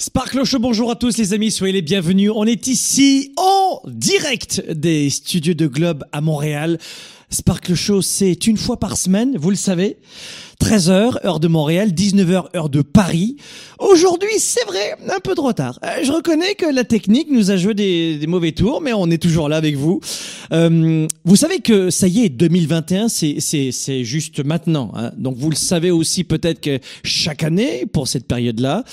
[0.00, 2.30] Sparkle Show, bonjour à tous les amis, soyez les bienvenus.
[2.32, 6.78] On est ici en direct des studios de Globe à Montréal.
[7.30, 9.96] Sparkle Show, c'est une fois par semaine, vous le savez.
[10.60, 13.36] 13h, heure de Montréal, 19h, heure de Paris.
[13.78, 15.78] Aujourd'hui, c'est vrai, un peu de retard.
[15.84, 19.22] Euh, je reconnais que la technique nous a joué des, mauvais tours, mais on est
[19.22, 20.00] toujours là avec vous.
[20.52, 24.90] Euh, vous savez que ça y est, 2021, c'est juste maintenant.
[24.94, 25.12] hein.
[25.16, 28.84] Donc vous le savez aussi peut-être que chaque année, pour cette période-là,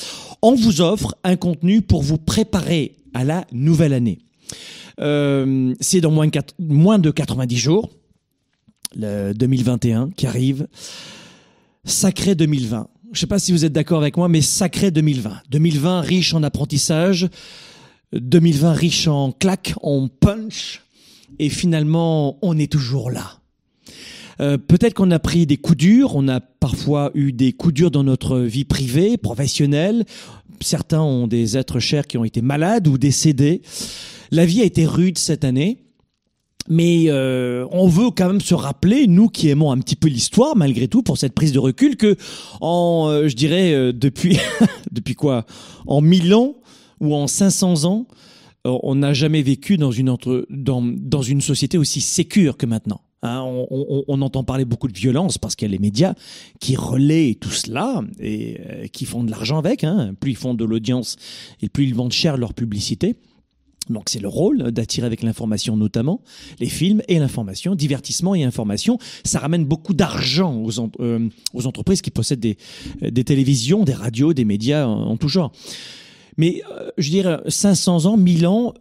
[0.44, 4.20] on vous offre un contenu pour vous préparer à la nouvelle année.
[5.02, 6.28] Euh, c'est dans moins
[7.00, 7.90] de 90 jours,
[8.96, 10.68] le 2021 qui arrive.
[11.86, 12.88] Sacré 2020.
[13.12, 15.44] Je sais pas si vous êtes d'accord avec moi, mais sacré 2020.
[15.52, 17.30] 2020 riche en apprentissage,
[18.14, 20.82] 2020 riche en claques, en punch,
[21.38, 23.40] et finalement, on est toujours là.
[24.42, 27.92] Euh, Peut-être qu'on a pris des coups durs, on a parfois eu des coups durs
[27.92, 30.06] dans notre vie privée, professionnelle.
[30.62, 33.62] Certains ont des êtres chers qui ont été malades ou décédés.
[34.32, 35.85] La vie a été rude cette année.
[36.68, 40.56] Mais euh, on veut quand même se rappeler, nous qui aimons un petit peu l'histoire,
[40.56, 42.16] malgré tout, pour cette prise de recul, que
[42.60, 44.40] en, euh, je dirais, euh, depuis,
[44.92, 45.46] depuis quoi,
[45.86, 46.56] en 1000 ans
[47.02, 48.08] ou en 500 ans,
[48.66, 52.66] euh, on n'a jamais vécu dans une entre, dans, dans une société aussi sécure que
[52.66, 53.02] maintenant.
[53.22, 56.14] Hein, on, on- on entend parler beaucoup de violence parce qu'il y a les médias
[56.60, 59.84] qui relaient tout cela et euh, qui font de l'argent avec.
[59.84, 60.14] Hein.
[60.20, 61.16] Plus ils font de l'audience
[61.62, 63.16] et plus ils vendent cher leur publicité.
[63.90, 66.22] Donc c'est le rôle d'attirer avec l'information notamment,
[66.60, 68.98] les films et l'information, divertissement et information.
[69.24, 74.46] Ça ramène beaucoup d'argent aux, euh, aux entreprises qui possèdent des, télévisions, des radios, des
[74.46, 75.52] médias en, en tout genre.
[76.38, 78.74] Mais euh, je dirais 500 ans, 1000 ans,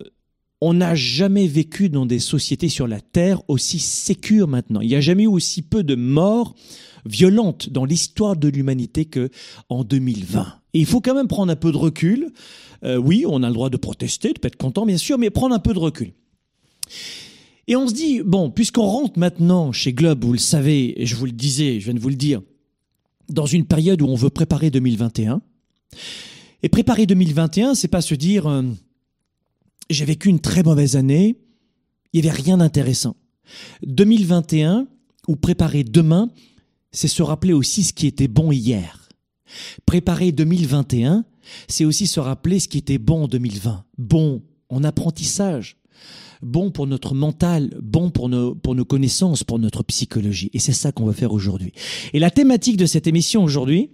[0.60, 4.80] on n'a jamais vécu dans des sociétés sur la Terre aussi sécures maintenant.
[4.80, 6.54] Il n'y a jamais eu aussi peu de morts
[7.04, 9.28] violentes dans l'histoire de l'humanité que
[9.68, 10.46] en 2020.
[10.72, 12.30] Et il faut quand même prendre un peu de recul.
[12.84, 15.31] Euh, oui, on a le droit de protester, de pas être content, bien sûr, mais
[15.31, 16.12] prendre un peu de recul.
[17.66, 21.16] Et on se dit, bon, puisqu'on rentre maintenant chez Globe, vous le savez, et je
[21.16, 22.42] vous le disais, je viens de vous le dire,
[23.31, 25.40] dans une période où on veut préparer 2021.
[26.62, 28.62] Et préparer 2021, c'est pas se dire, euh,
[29.88, 31.37] j'ai vécu une très mauvaise année,
[32.12, 33.16] il n'y avait rien d'intéressant.
[33.87, 34.87] 2021,
[35.26, 36.30] ou préparer demain,
[36.92, 39.08] c'est se rappeler aussi ce qui était bon hier.
[39.87, 41.25] Préparer 2021,
[41.69, 43.85] c'est aussi se rappeler ce qui était bon en 2020.
[43.99, 45.76] Bon en apprentissage,
[46.43, 50.50] bon pour notre mental, bon pour nos, pour nos connaissances, pour notre psychologie.
[50.52, 51.73] Et c'est ça qu'on va faire aujourd'hui.
[52.12, 53.91] Et la thématique de cette émission aujourd'hui,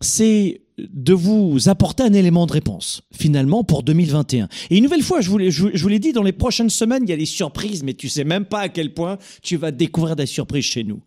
[0.00, 4.48] c'est de vous apporter un élément de réponse, finalement, pour 2021.
[4.70, 7.02] Et une nouvelle fois, je vous l'ai, je vous- l'ai dit, dans les prochaines semaines,
[7.04, 9.70] il y a des surprises, mais tu sais même pas à quel point tu vas
[9.70, 11.00] découvrir des surprises chez nous.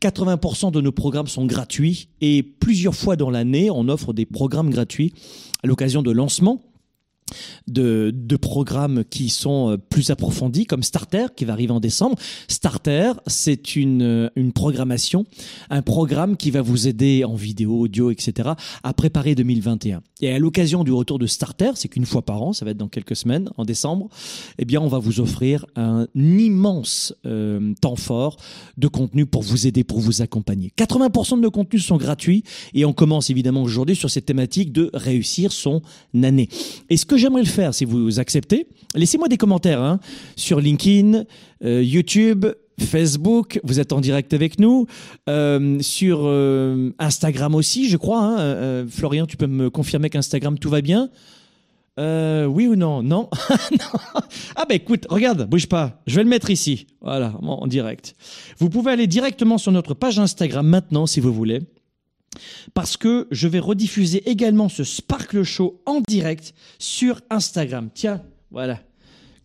[0.00, 4.70] 80% de nos programmes sont gratuits et plusieurs fois dans l'année, on offre des programmes
[4.70, 5.12] gratuits
[5.62, 6.62] à l'occasion de lancements
[7.66, 12.16] de, programmes qui sont euh, plus approfondis, comme Starter, qui va arriver en décembre.
[12.48, 15.24] Starter, c'est une, euh, une programmation,
[15.70, 18.50] un programme qui va vous aider en vidéo, audio, etc.,
[18.82, 20.02] à préparer 2021.
[20.20, 22.76] Et à l'occasion du retour de Starter, c'est qu'une fois par an, ça va être
[22.76, 24.08] dans quelques semaines, en décembre,
[24.58, 28.36] eh bien, on va vous offrir un immense euh, temps fort
[28.76, 30.72] de contenu pour vous aider, pour vous accompagner.
[30.76, 32.44] 80% de nos contenus sont gratuits
[32.74, 35.82] et on commence évidemment aujourd'hui sur cette thématique de réussir son
[36.22, 36.48] année.
[36.90, 40.00] Et ce j'aimerais le faire, si vous acceptez, laissez-moi des commentaires hein,
[40.36, 41.24] sur LinkedIn,
[41.64, 42.46] euh, YouTube,
[42.80, 44.86] Facebook, vous êtes en direct avec nous,
[45.28, 48.40] euh, sur euh, Instagram aussi, je crois.
[48.40, 48.86] hein.
[48.88, 51.10] Florian, tu peux me confirmer qu'Instagram, tout va bien
[51.98, 53.30] oui ou non Non.
[54.54, 56.02] Ah bah écoute, regarde, bouge pas.
[56.06, 56.86] Je vais le mettre ici.
[57.00, 58.14] Voilà, en direct.
[58.58, 61.60] Vous pouvez aller directement sur notre page Instagram maintenant si vous voulez.
[62.74, 67.90] Parce que je vais rediffuser également ce Sparkle Show en direct sur Instagram.
[67.94, 68.80] Tiens, voilà.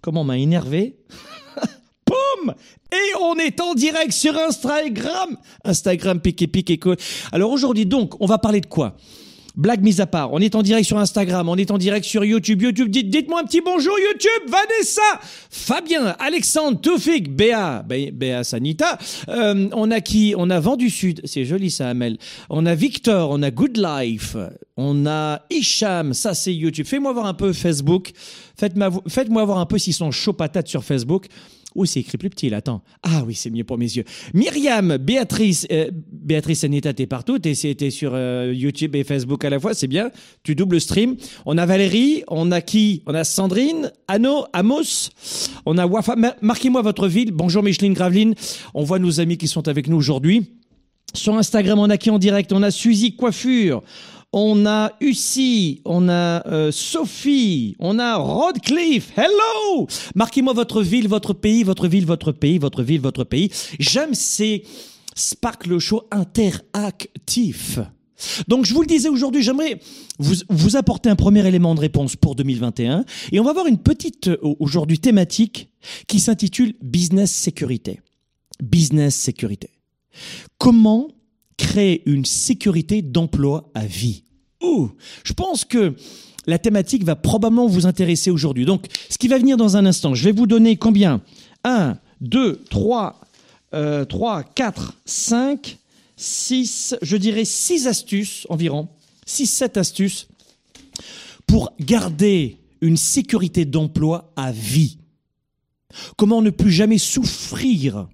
[0.01, 0.97] comment m'a énervé.
[2.05, 2.53] Poum
[2.91, 5.37] Et on est en direct sur Instagram.
[5.63, 6.97] Instagram, pique et cool.
[7.31, 8.97] Alors aujourd'hui, donc, on va parler de quoi?
[9.55, 12.23] Blague mise à part, on est en direct sur Instagram, on est en direct sur
[12.23, 12.61] YouTube.
[12.61, 15.01] YouTube, dites, dites-moi un petit bonjour YouTube, Vanessa,
[15.49, 18.97] Fabien, Alexandre, Toufik, Béa, Béa Sanita.
[19.27, 20.33] Euh, on a qui?
[20.37, 22.17] On a Vent du Sud, c'est joli ça, Amel.
[22.49, 24.37] On a Victor, on a Good Life,
[24.77, 26.85] on a Isham, ça c'est YouTube.
[26.85, 28.11] Fais-moi voir un peu Facebook,
[28.57, 31.27] faites-moi faites voir un peu s'ils sont chauds patates sur Facebook.
[31.75, 32.81] Oui, c'est écrit plus petit attends.
[33.03, 34.03] Ah oui, c'est mieux pour mes yeux.
[34.33, 39.59] Myriam, Béatrice, euh, Béatrice Anita, t'es partout, t'es, sur euh, YouTube et Facebook à la
[39.59, 40.11] fois, c'est bien.
[40.43, 41.15] Tu doubles stream.
[41.45, 43.03] On a Valérie, on a qui?
[43.05, 45.09] On a Sandrine, Anno, Amos,
[45.65, 46.15] on a Wafa.
[46.41, 47.31] Marquez-moi votre ville.
[47.31, 48.35] Bonjour Micheline Graveline.
[48.73, 50.51] On voit nos amis qui sont avec nous aujourd'hui.
[51.13, 52.53] Sur Instagram, on a qui en direct?
[52.53, 53.81] On a Suzy Coiffure.
[54.33, 59.11] On a Ussi, on a euh, Sophie, on a Rodcliffe.
[59.17, 63.51] Hello Marquez-moi votre ville, votre pays, votre ville, votre pays, votre ville, votre pays.
[63.77, 64.63] J'aime ces
[65.15, 67.79] Sparkle Show interactifs.
[68.47, 69.81] Donc je vous le disais aujourd'hui, j'aimerais
[70.17, 73.79] vous, vous apporter un premier élément de réponse pour 2021 et on va voir une
[73.79, 75.69] petite euh, aujourd'hui thématique
[76.07, 77.99] qui s'intitule Business Sécurité.
[78.61, 79.71] Business Sécurité.
[80.57, 81.09] Comment
[81.61, 84.23] créer une sécurité d'emploi à vie.
[85.23, 85.95] Je pense que
[86.47, 88.65] la thématique va probablement vous intéresser aujourd'hui.
[88.65, 91.21] Donc, ce qui va venir dans un instant, je vais vous donner combien?
[91.63, 93.21] 1, 2, 3,
[94.09, 95.77] 3, 4, 5,
[96.17, 98.89] 6, je dirais 6 astuces environ,
[99.27, 100.27] 6-7 astuces
[101.45, 104.97] pour garder une sécurité d'emploi à vie.
[106.17, 108.07] Comment ne plus jamais souffrir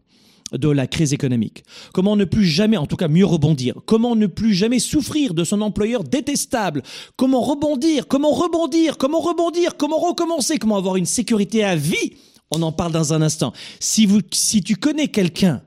[0.51, 1.63] de la crise économique
[1.93, 5.43] Comment ne plus jamais, en tout cas mieux rebondir Comment ne plus jamais souffrir de
[5.43, 6.83] son employeur détestable
[7.15, 12.13] Comment rebondir Comment rebondir Comment rebondir Comment recommencer Comment avoir une sécurité à vie
[12.51, 13.53] On en parle dans un instant.
[13.79, 15.61] Si, vous, si tu connais quelqu'un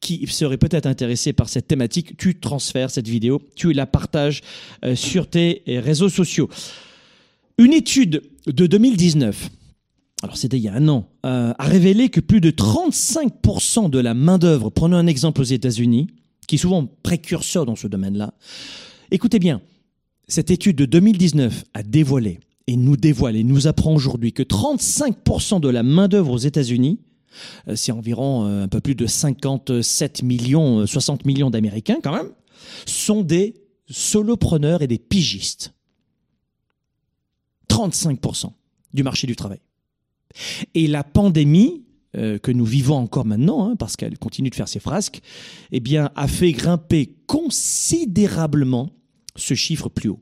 [0.00, 4.40] qui serait peut-être intéressé par cette thématique, tu transfères cette vidéo, tu la partages
[4.84, 6.48] euh, sur tes réseaux sociaux.
[7.58, 9.50] Une étude de 2019
[10.22, 13.98] alors c'était il y a un an, euh, a révélé que plus de 35% de
[13.98, 16.08] la main-d'œuvre, prenons un exemple aux États-Unis,
[16.46, 18.34] qui est souvent précurseur dans ce domaine-là,
[19.10, 19.62] écoutez bien,
[20.28, 25.60] cette étude de 2019 a dévoilé et nous dévoile et nous apprend aujourd'hui que 35%
[25.60, 27.00] de la main-d'œuvre aux États-Unis,
[27.68, 32.30] euh, c'est environ euh, un peu plus de 57 millions, 60 millions d'Américains quand même,
[32.86, 33.54] sont des
[33.88, 35.72] solopreneurs et des pigistes.
[37.70, 38.52] 35%
[38.92, 39.60] du marché du travail.
[40.74, 41.84] Et la pandémie,
[42.16, 45.20] euh, que nous vivons encore maintenant, hein, parce qu'elle continue de faire ses frasques,
[45.70, 48.90] eh bien, a fait grimper considérablement
[49.36, 50.20] ce chiffre plus haut.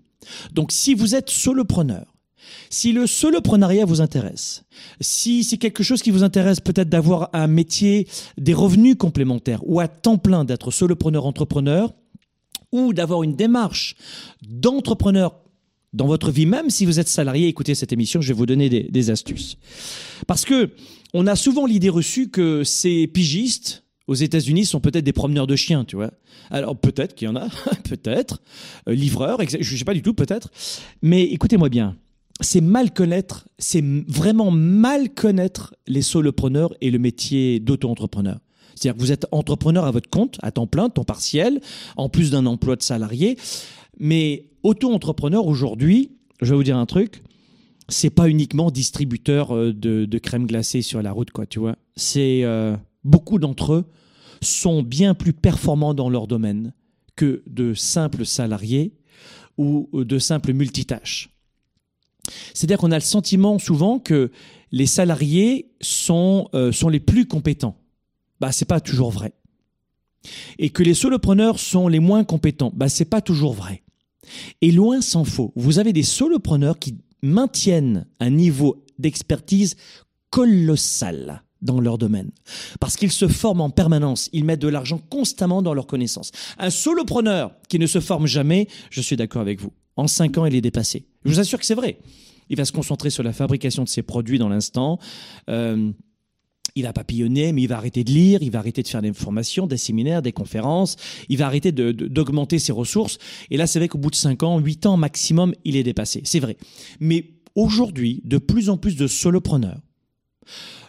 [0.53, 2.15] Donc, si vous êtes solopreneur,
[2.71, 4.65] si le soloprenariat vous intéresse,
[5.01, 9.81] si c'est quelque chose qui vous intéresse peut-être d'avoir un métier, des revenus complémentaires ou
[9.81, 11.93] à temps plein d'être solopreneur-entrepreneur,
[12.73, 13.97] ou d'avoir une démarche
[14.47, 15.41] d'entrepreneur
[15.93, 18.69] dans votre vie, même si vous êtes salarié, écoutez cette émission, je vais vous donner
[18.69, 19.57] des, astuces.
[20.27, 20.71] Parce que
[21.15, 25.57] on a souvent l'idée reçue que ces pigistes aux États-Unis sont peut-être des promeneurs de
[25.57, 26.11] chiens, tu vois.
[26.51, 27.49] Alors peut-être qu'il y en a,
[27.89, 28.43] peut-être,
[28.89, 30.51] euh, livreurs, je sais pas du tout, peut-être.
[31.03, 31.97] Mais écoutez-moi bien,
[32.41, 38.39] c'est mal connaître, c'est vraiment mal connaître les solopreneurs et le métier d'auto-entrepreneur.
[38.75, 41.61] C'est-à-dire que vous êtes entrepreneur à votre compte, à temps plein, temps partiel,
[41.97, 43.37] en plus d'un emploi de salarié.
[43.99, 47.23] Mais auto-entrepreneur aujourd'hui, je vais vous dire un truc,
[47.89, 51.77] c'est pas uniquement distributeur euh, de, crème glacée sur la route, quoi, tu vois.
[51.97, 53.85] C'est euh, beaucoup d'entre eux
[54.41, 56.73] sont bien plus performants dans leur domaine
[57.17, 58.95] que de simples salariés
[59.57, 61.31] ou de simples multitâches.
[62.55, 64.31] C'est-à-dire qu'on a le sentiment souvent que
[64.71, 67.77] les salariés sont, euh, sont les plus compétents.
[68.41, 69.33] Bah, c'est pas toujours vrai.
[70.59, 72.73] Et que les solopreneurs sont les moins compétents.
[72.75, 73.83] Bah, c'est pas toujours vrai.
[74.61, 79.77] Et loin s'en faut, vous avez des solopreneurs qui maintiennent un niveau d'expertise
[80.31, 82.31] colossal dans leur domaine.
[82.81, 86.31] Parce qu'ils se forment en permanence, ils mettent de l'argent constamment dans leurs connaissances.
[86.59, 90.47] Un solopreneur qui ne se forme jamais, je suis d'accord avec vous, en cinq ans,
[90.47, 91.07] il est dépassé.
[91.25, 91.99] Je vous assure que c'est vrai.
[92.51, 94.99] Il va se concentrer sur la fabrication de ses produits dans l'instant.
[95.51, 95.91] Euh,
[96.79, 99.13] il va papillonner, mais il va arrêter de lire, il va arrêter de faire des
[99.13, 100.97] formations, des séminaires, des conférences,
[101.29, 103.19] il va arrêter d'augmenter ses ressources.
[103.51, 106.23] Et là, c'est vrai qu'au bout de 5 ans, 8 ans maximum, il est dépassé.
[106.25, 106.57] C'est vrai.
[107.01, 109.81] Mais aujourd'hui, de plus en plus de solopreneurs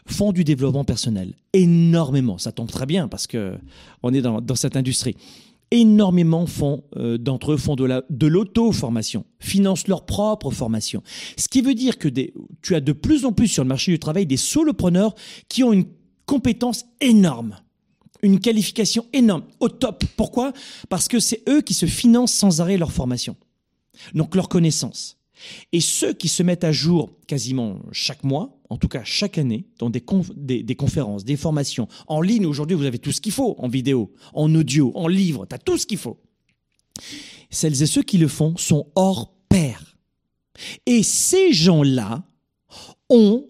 [0.06, 1.34] font du développement personnel.
[1.54, 2.38] Énormément.
[2.38, 3.58] Ça tombe très bien parce que
[4.04, 5.16] on est dans, dans cette industrie.
[5.72, 11.04] Énormément font euh, d'entre eux font de la de l'auto-formation, financent leur propre formation.
[11.38, 13.92] Ce qui veut dire que des, tu as de plus en plus sur le marché
[13.92, 15.16] du travail des solopreneurs
[15.48, 15.86] qui ont une
[16.26, 17.56] compétence énorme,
[18.22, 20.04] une qualification énorme, au top.
[20.16, 20.54] Pourquoi?
[20.90, 23.36] Parce que c'est eux qui se financent sans arrêt leur formation,
[24.14, 25.18] donc leur connaissance.
[25.72, 29.66] Et ceux qui se mettent à jour quasiment chaque mois, en tout cas chaque année,
[29.80, 30.02] dans des,
[30.76, 34.54] conférences, des formations, en ligne, aujourd'hui vous avez tout ce qu'il faut, en vidéo, en
[34.54, 36.20] audio, en livre, tu tout ce qu'il faut.
[37.50, 39.98] Celles et ceux qui le font sont hors pair.
[40.86, 42.24] Et ces gens-là
[43.10, 43.48] ont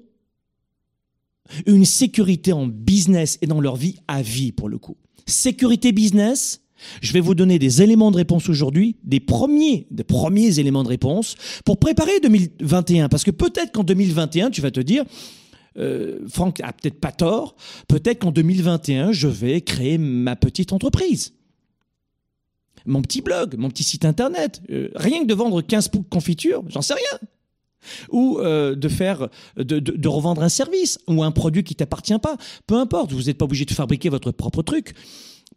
[1.65, 4.97] une sécurité en business et dans leur vie à vie pour le coup.
[5.25, 6.61] Sécurité business,
[7.01, 10.89] je vais vous donner des éléments de réponse aujourd'hui, des premiers, des premiers éléments de
[10.89, 13.09] réponse pour préparer 2021.
[13.09, 15.05] Parce que peut-être qu'en 2021, tu vas te dire,
[15.77, 17.55] euh, Franck a peut-être pas tort,
[17.87, 21.33] peut-être qu'en 2021, je vais créer ma petite entreprise.
[22.85, 24.61] Mon petit blog, mon petit site internet.
[24.71, 27.19] Euh, rien que de vendre 15 pots de confiture, j'en sais rien.
[28.09, 32.35] Ou euh, de faire, de, de, revendre un service ou un produit qui t'appartient pas.
[32.67, 34.93] Peu importe, vous n'êtes pas obligé de fabriquer votre propre truc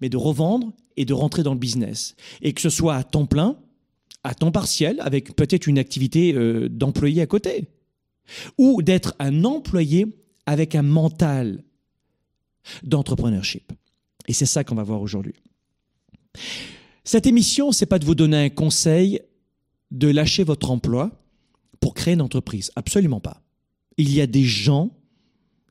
[0.01, 2.15] mais de revendre et de rentrer dans le business.
[2.41, 3.57] Et que ce soit à temps plein,
[4.25, 7.69] à temps partiel, avec peut-être une activité euh, d'employé à côté.
[8.59, 10.07] Ou d'être un employé
[10.47, 11.65] avec un mental
[12.83, 13.73] d'entrepreneurship.
[14.29, 15.35] Et c'est ça qu'on va voir aujourd'hui.
[17.05, 19.21] Cette émission, c'est pas de vous donner un conseil
[19.91, 21.11] de lâcher votre emploi
[21.81, 22.71] pour créer une entreprise.
[22.77, 23.43] Absolument pas.
[23.99, 24.91] Il y a des gens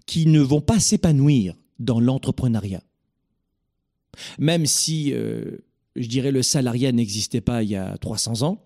[0.05, 2.83] qui ne vont pas s'épanouir dans l'entrepreneuriat.
[4.39, 5.57] Même si, euh,
[5.95, 8.65] je dirais, le salariat n'existait pas il y a 300 ans,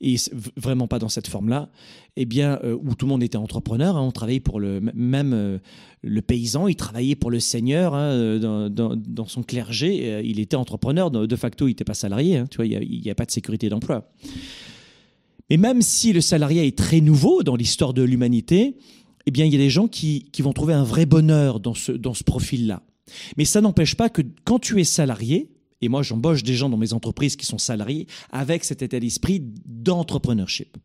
[0.00, 0.16] et
[0.56, 1.70] vraiment pas dans cette forme-là,
[2.16, 5.32] eh bien, euh, où tout le monde était entrepreneur, hein, on travaillait pour le même
[5.32, 5.58] euh,
[6.02, 11.36] le paysan, il travaillait pour le seigneur hein, dans, son clergé, il était entrepreneur, de
[11.36, 14.10] facto, il n'était pas salarié, hein, tu vois, il n'y a, pas de sécurité d'emploi.
[15.48, 18.76] Mais même si le salariat est très nouveau dans l'histoire de l'humanité,
[19.26, 22.24] eh bien, il y a des gens qui, vont trouver un vrai bonheur dans ce
[22.24, 22.82] profil-là.
[23.36, 26.76] Mais ça n'empêche pas que quand tu es salarié, et moi j'embauche des gens dans
[26.76, 30.76] mes entreprises qui sont salariés avec cet état d'esprit d'entrepreneurship.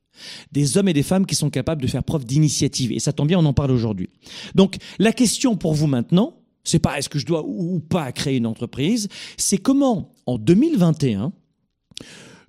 [0.52, 2.92] Des hommes et des femmes qui sont capables de faire preuve d'initiative.
[2.92, 4.10] Et ça tombe bien, on en parle aujourd'hui.
[4.56, 8.38] Donc la question pour vous maintenant, c'est pas est-ce que je dois ou pas créer
[8.38, 9.08] une entreprise,
[9.38, 11.32] c'est comment en 2021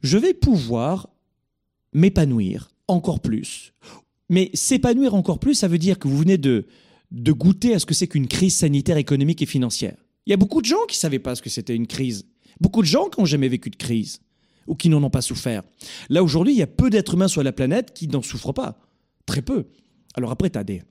[0.02, 1.08] je vais pouvoir
[1.92, 3.72] m'épanouir encore plus.
[4.28, 6.66] Mais s'épanouir encore plus, ça veut dire que vous venez de
[7.10, 9.96] de goûter à ce que c'est qu'une crise sanitaire, économique et financière.
[10.26, 12.26] Il y a beaucoup de gens qui ne savaient pas ce que c'était une crise.
[12.60, 14.20] Beaucoup de gens qui n'ont jamais vécu de crise
[14.66, 15.62] ou qui n'en ont pas souffert.
[16.08, 18.78] Là, aujourd'hui, il y a peu d'êtres humains sur la planète qui n'en souffrent pas.
[19.26, 19.66] Très peu.
[20.14, 20.82] Alors après, tu as des,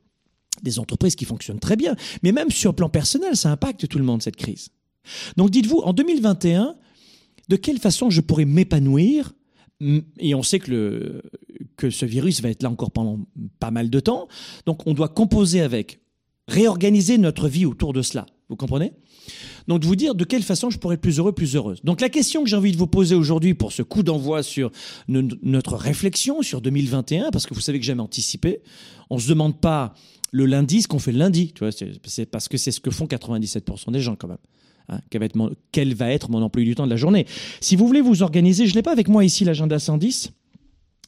[0.80, 1.96] entreprises qui fonctionnent très bien.
[2.24, 4.70] Mais même sur le plan personnel, ça impacte tout le monde, cette crise.
[5.38, 6.76] Donc dites-vous, en 2021,
[7.48, 9.34] de quelle façon je pourrais m'épanouir?
[10.20, 11.22] Et on sait que, le,
[11.78, 13.20] que ce virus va être là encore pendant
[13.60, 14.28] pas mal de temps.
[14.66, 16.00] Donc on doit composer avec
[16.50, 18.26] réorganiser notre vie autour de cela.
[18.50, 18.92] Vous comprenez?
[19.68, 21.80] Donc de vous dire de quelle façon je pourrais être plus heureux, plus heureuse.
[21.84, 24.72] Donc la question que j'ai envie de vous poser aujourd'hui pour ce coup d'envoi sur
[25.08, 28.62] notre réflexion sur 2021, parce que vous savez que j'aime anticiper,
[29.12, 29.94] on ne se demande pas
[30.32, 32.92] le lundi ce qu'on fait le lundi, tu vois, c'est parce que c'est ce que
[32.92, 34.38] font 97% des gens quand même.
[34.90, 37.28] Hein, quel, va être mon, quel va être mon emploi du temps de la journée.
[37.62, 40.32] Si vous voulez vous organiser, je n'ai pas avec moi ici l'agenda 110,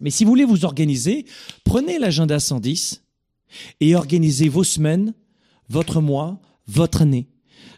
[0.01, 1.25] mais si vous voulez vous organiser,
[1.63, 3.03] prenez l'agenda 110
[3.79, 5.13] et organisez vos semaines
[5.71, 7.27] votre mois, votre année.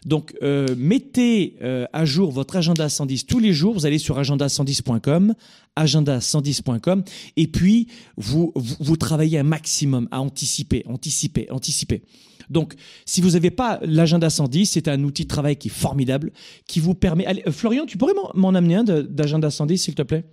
[0.04, 3.72] Donc, euh, mettez euh, à jour votre agenda 110 tous les jours.
[3.72, 5.34] Vous allez sur agenda110.com,
[5.76, 7.04] agenda110.com,
[7.36, 8.52] et puis vous,
[8.98, 12.02] travaillez un maximum à anticiper, anticiper, anticiper.
[12.50, 12.74] Donc,
[13.06, 16.32] si vous n'avez pas l'agenda 110, c'est un outil de travail qui est formidable,
[16.66, 17.26] qui vous permet.
[17.46, 20.24] Euh, Florian, tu pourrais m'en amener un d'agenda 110, s'il te plaît?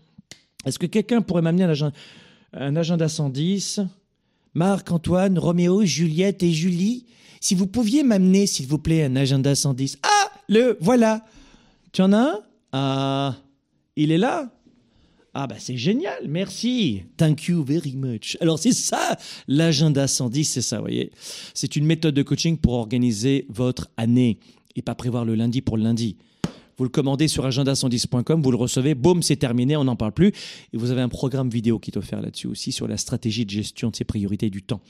[0.66, 1.64] Est-ce que quelqu'un pourrait m'amener
[2.54, 3.82] un agenda 110
[4.54, 7.06] Marc-Antoine, Roméo, Juliette et Julie
[7.42, 9.98] si vous pouviez m'amener, s'il vous plaît, un agenda 110.
[10.04, 11.26] Ah, le voilà.
[11.92, 12.40] Tu en as un?
[12.72, 13.36] Ah,
[13.96, 14.54] il est là?
[15.34, 17.04] Ah bah c'est génial, merci.
[17.18, 18.38] Thank you very much.
[18.42, 21.12] Alors c'est ça, l'agenda 110, c'est ça, vous voyez.
[21.54, 24.40] C'est une méthode de coaching pour organiser votre année
[24.76, 26.18] et pas prévoir le lundi pour le lundi.
[26.82, 30.30] Vous le commandez sur agenda110.com, vous le recevez, boum, c'est terminé, on n'en parle plus.
[30.74, 33.52] Et vous avez un programme vidéo qui est offert là-dessus aussi sur la stratégie de
[33.52, 34.82] gestion de ses priorités du temps.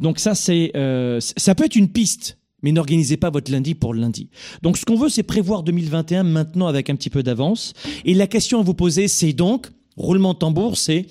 [0.00, 3.92] Donc ça, c'est, euh, ça peut être une piste, mais n'organisez pas votre lundi pour
[3.92, 4.30] le lundi.
[4.62, 7.74] Donc ce qu'on veut, c'est prévoir 2021 maintenant avec un petit peu d'avance.
[8.06, 9.66] Et la question à vous poser, c'est donc,
[9.98, 11.08] roulement de tambour, c'est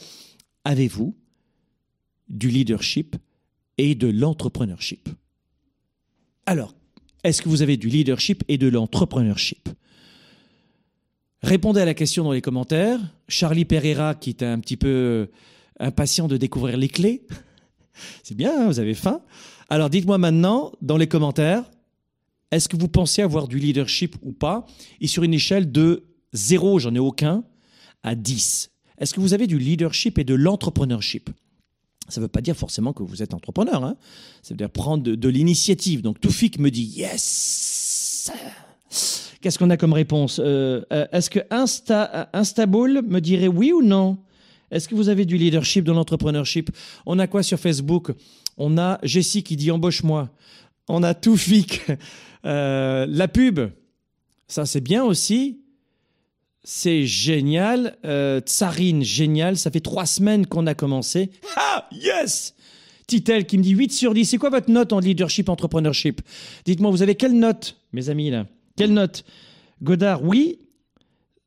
[0.65, 1.15] avez-vous
[2.27, 3.17] du leadership
[3.77, 5.09] et de l'entrepreneurship?
[6.47, 6.73] Alors,
[7.23, 9.69] est-ce que vous avez du leadership et de l'entrepreneurship?
[11.43, 12.99] Répondez à la question dans les commentaires.
[13.27, 15.29] Charlie Pereira, qui est un petit peu
[15.79, 17.27] impatient de découvrir les clés.
[18.23, 19.21] C'est bien, hein, vous avez faim.
[19.69, 21.69] Alors dites-moi maintenant dans les commentaires,
[22.51, 24.65] est-ce que vous pensez avoir du leadership ou pas?
[25.01, 27.43] Et sur une échelle de 0, j'en ai aucun,
[28.03, 28.71] à 10.
[28.97, 31.29] Est-ce que vous avez du leadership et de l'entrepreneurship?
[32.07, 33.83] Ça ne veut pas dire forcément que vous êtes entrepreneur.
[33.83, 33.97] Hein.
[34.41, 36.01] Ça veut dire prendre de, l'initiative.
[36.01, 38.31] Donc Toufik me dit yes.
[39.41, 44.17] Qu'est-ce qu'on a comme réponse euh, euh, Est-ce que Insta, me dirait oui ou non?
[44.71, 46.71] Est-ce que vous avez du leadership dans l'entrepreneurship?
[47.05, 48.11] On a quoi sur Facebook?
[48.57, 50.29] On a Jessie qui dit embauche-moi.
[50.87, 51.85] On a Toufik.
[52.45, 53.59] Euh, la pub,
[54.47, 55.59] ça c'est bien aussi.
[56.63, 57.97] C'est génial.
[58.45, 59.57] Tsarine, génial.
[59.57, 61.31] Ça fait trois semaines qu'on a commencé.
[61.57, 62.55] Ah, yes
[63.07, 64.25] Titel qui me dit 8 sur 10.
[64.25, 66.21] C'est quoi votre note en leadership, entrepreneurship?
[66.65, 68.45] Dites-moi, vous avez quelle note, mes amis, là?
[68.77, 69.25] Quelle note?
[69.83, 70.59] Godard, oui.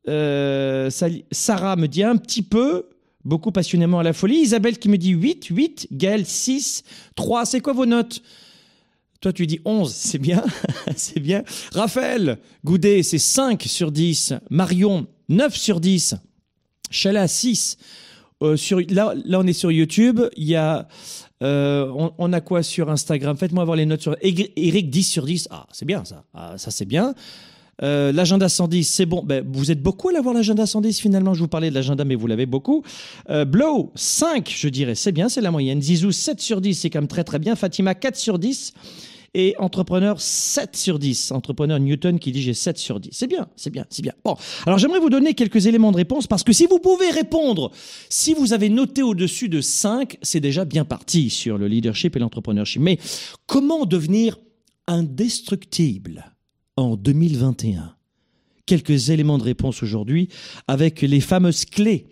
[0.09, 0.91] Euh,
[1.31, 2.89] Sarah me dit un petit peu,
[3.25, 4.39] beaucoup passionnément à la folie.
[4.39, 5.89] Isabelle qui me dit 8, 8.
[5.93, 6.83] Gaël, 6,
[7.15, 7.47] 3.
[7.47, 8.21] C'est quoi vos notes?
[9.21, 10.43] Toi, tu dis 11, c'est bien,
[10.97, 11.45] c'est bien.
[11.73, 14.35] Raphaël Goudet, c'est 5 sur 10.
[14.49, 16.17] Marion, 9 sur 10.
[16.91, 17.77] Chala, 6.
[18.43, 20.23] Euh, sur, là, là, on est sur YouTube.
[20.37, 20.89] Il y a,
[21.43, 23.37] euh, on, a quoi sur Instagram?
[23.37, 25.49] Faites-moi voir les notes sur Eric, 10 sur 10.
[25.51, 26.25] Ah, c'est bien ça.
[26.35, 27.15] Ah, ça, c'est bien.
[27.83, 29.23] Euh, l'agenda 110, c'est bon.
[29.25, 31.33] Ben, vous êtes beaucoup à l'avoir l'agenda 110 finalement?
[31.33, 32.83] Je vous parlais de l'agenda, mais vous l'avez beaucoup.
[33.31, 34.95] Euh, Blow, 5, je dirais.
[34.95, 35.81] C'est bien, c'est la moyenne.
[35.81, 37.57] Zizou, 7 sur 10, c'est quand même très très bien.
[37.57, 38.75] Fatima, 4 sur 10
[39.35, 41.33] et entrepreneur 7 sur 10.
[41.33, 43.11] Entrepreneur Newton qui dit j'ai 7 sur 10.
[43.13, 44.13] C'est bien, c'est bien, c'est bien.
[44.25, 47.71] Bon, alors j'aimerais vous donner quelques éléments de réponse parce que si vous pouvez répondre,
[48.09, 52.19] si vous avez noté au-dessus de 5, c'est déjà bien parti sur le leadership et
[52.19, 52.83] l'entrepreneurship.
[52.83, 52.99] Mais
[53.47, 54.39] comment devenir
[54.87, 56.33] indestructible
[56.77, 57.95] en 2021
[58.67, 60.29] Quelques éléments de réponse aujourd'hui
[60.69, 62.07] avec les fameuses clés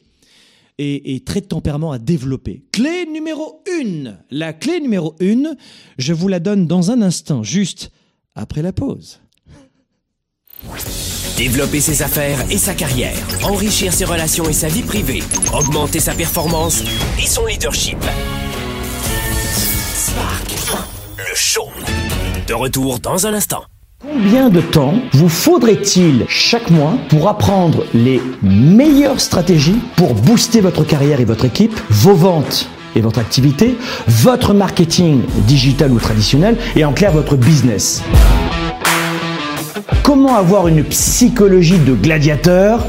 [0.78, 2.62] et, très de tempérament à développer.
[2.72, 4.18] Clé numéro une.
[4.30, 5.56] La clé numéro une,
[5.98, 7.90] je vous la donne dans un instant, juste
[8.34, 9.20] après la pause.
[11.36, 16.14] Développer ses affaires et sa carrière, enrichir ses relations et sa vie privée, augmenter sa
[16.14, 16.82] performance
[17.22, 17.98] et son leadership.
[19.94, 20.50] Spark,
[21.16, 21.68] le show.
[22.48, 23.64] De retour dans un instant.
[24.00, 30.84] Combien de temps vous faudrait-il chaque mois pour apprendre les meilleures stratégies pour booster votre
[30.84, 36.84] carrière et votre équipe, vos ventes et votre activité, votre marketing digital ou traditionnel et
[36.84, 38.04] en clair votre business?
[40.02, 42.86] Comment avoir une psychologie de gladiateur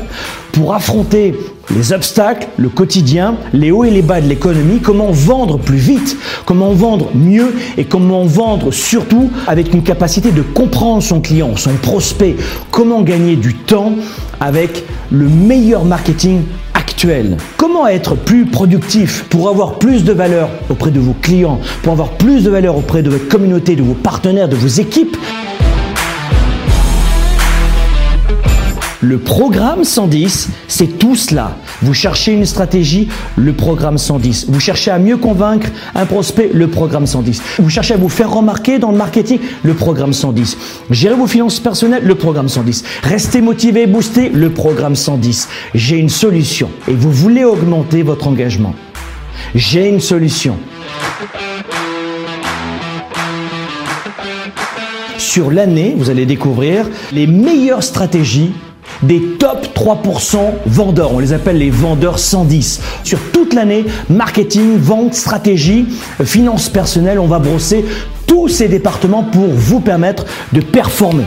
[0.52, 1.34] pour affronter
[1.74, 6.18] les obstacles, le quotidien, les hauts et les bas de l'économie, comment vendre plus vite,
[6.46, 7.54] comment vendre mieux?
[7.78, 12.36] Et comment vendre surtout avec une capacité de comprendre son client, son prospect,
[12.72, 13.94] comment gagner du temps
[14.42, 16.42] avec le meilleur marketing
[16.74, 17.38] actuel?
[17.56, 22.10] Comment être plus productif pour avoir plus de valeur auprès de vos clients, pour avoir
[22.12, 25.16] plus de valeur auprès de votre communauté, de vos partenaires, de vos équipes?
[29.02, 31.56] Le programme 110, c'est tout cela.
[31.82, 33.08] Vous cherchez une stratégie,
[33.38, 34.48] le programme 110.
[34.50, 37.42] Vous cherchez à mieux convaincre un prospect, le programme 110.
[37.60, 40.58] Vous cherchez à vous faire remarquer dans le marketing, le programme 110.
[40.90, 42.84] Gérer vos finances personnelles, le programme 110.
[43.04, 45.48] Rester motivé et booster, le programme 110.
[45.74, 48.76] J'ai une solution et vous voulez augmenter votre engagement.
[49.56, 50.58] J'ai une solution.
[55.18, 58.52] Sur l'année, vous allez découvrir les meilleures stratégies
[59.04, 61.14] des top 3% vendeurs.
[61.14, 62.82] On les appelle les vendeurs 110.
[63.04, 65.88] Sur toute l'année, marketing, vente, stratégie,
[66.24, 67.86] finances personnelles, on va brosser
[68.28, 71.26] tous ces départements pour vous permettre de performer.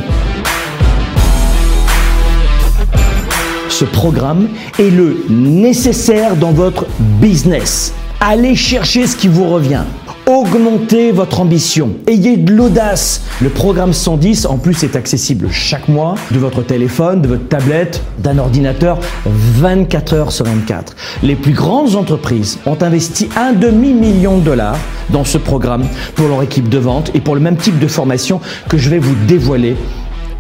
[3.69, 6.87] Ce programme est le nécessaire dans votre
[7.21, 7.95] business.
[8.21, 9.83] Allez chercher ce qui vous revient.
[10.27, 11.97] Augmentez votre ambition.
[12.07, 13.23] Ayez de l'audace.
[13.41, 18.03] Le programme 110, en plus, est accessible chaque mois de votre téléphone, de votre tablette,
[18.19, 20.95] d'un ordinateur 24 heures sur 24.
[21.25, 24.79] Les plus grandes entreprises ont investi un demi-million de dollars
[25.11, 28.41] dans ce programme pour leur équipe de vente et pour le même type de formation
[28.69, 29.77] que je vais vous dévoiler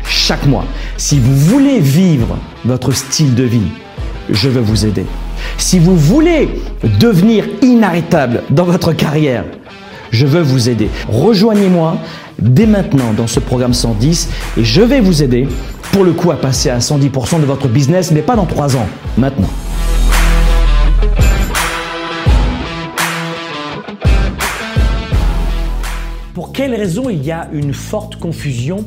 [0.04, 0.64] chaque mois.
[0.96, 3.72] Si vous voulez vivre votre style de vie,
[4.30, 5.06] je vais vous aider.
[5.58, 6.48] Si vous voulez
[7.00, 9.44] devenir inarrêtable dans votre carrière,
[10.12, 10.88] je veux vous aider.
[11.08, 11.96] Rejoignez-moi
[12.38, 15.48] dès maintenant dans ce programme 110 et je vais vous aider
[15.90, 18.86] pour le coup à passer à 110% de votre business, mais pas dans 3 ans,
[19.16, 19.50] maintenant.
[26.34, 28.86] Pour quelles raisons il y a une forte confusion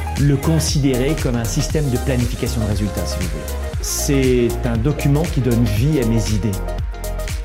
[0.21, 3.79] le considérer comme un système de planification de résultats, si vous voulez.
[3.81, 6.51] C'est un document qui donne vie à mes idées,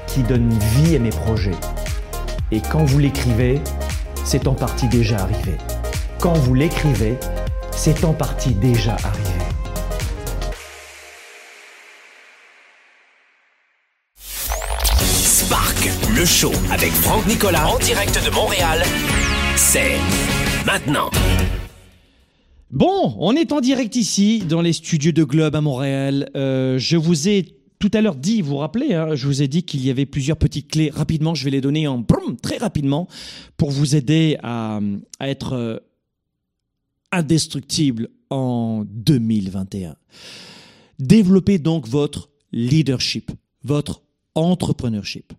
[0.07, 1.57] qui donne vie à mes projets.
[2.53, 3.61] Et quand vous l'écrivez,
[4.25, 5.57] c'est en partie déjà arrivé.
[6.21, 7.19] Quand vous l'écrivez,
[7.75, 9.31] c'est en partie déjà arrivé.
[15.25, 18.83] Spark, le show avec Franck Nicolas en direct de Montréal,
[19.57, 19.97] c'est
[20.67, 21.11] maintenant.
[22.71, 26.29] Bon, on est en direct ici dans les studios de Globe à Montréal.
[26.35, 29.47] Euh, je vous ai tout à l'heure dit, vous vous rappelez, hein, je vous ai
[29.47, 30.91] dit qu'il y avait plusieurs petites clés.
[30.91, 32.05] Rapidement, je vais les donner en
[32.43, 33.07] très rapidement
[33.57, 34.81] pour vous aider à,
[35.21, 35.79] à être euh,
[37.13, 39.95] indestructible en 2021.
[40.99, 43.31] Développez donc votre leadership,
[43.63, 44.03] votre
[44.35, 45.33] entrepreneurship.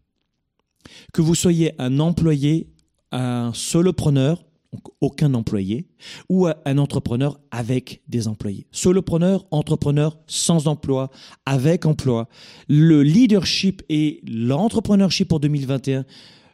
[1.12, 2.70] Que vous soyez un employé,
[3.12, 5.88] un solopreneur, donc aucun employé,
[6.30, 8.68] ou un entrepreneur avec des employés.
[8.72, 11.10] Solopreneur, entrepreneur sans emploi,
[11.46, 12.28] avec emploi.
[12.68, 16.06] Le leadership et l'entrepreneurship pour 2021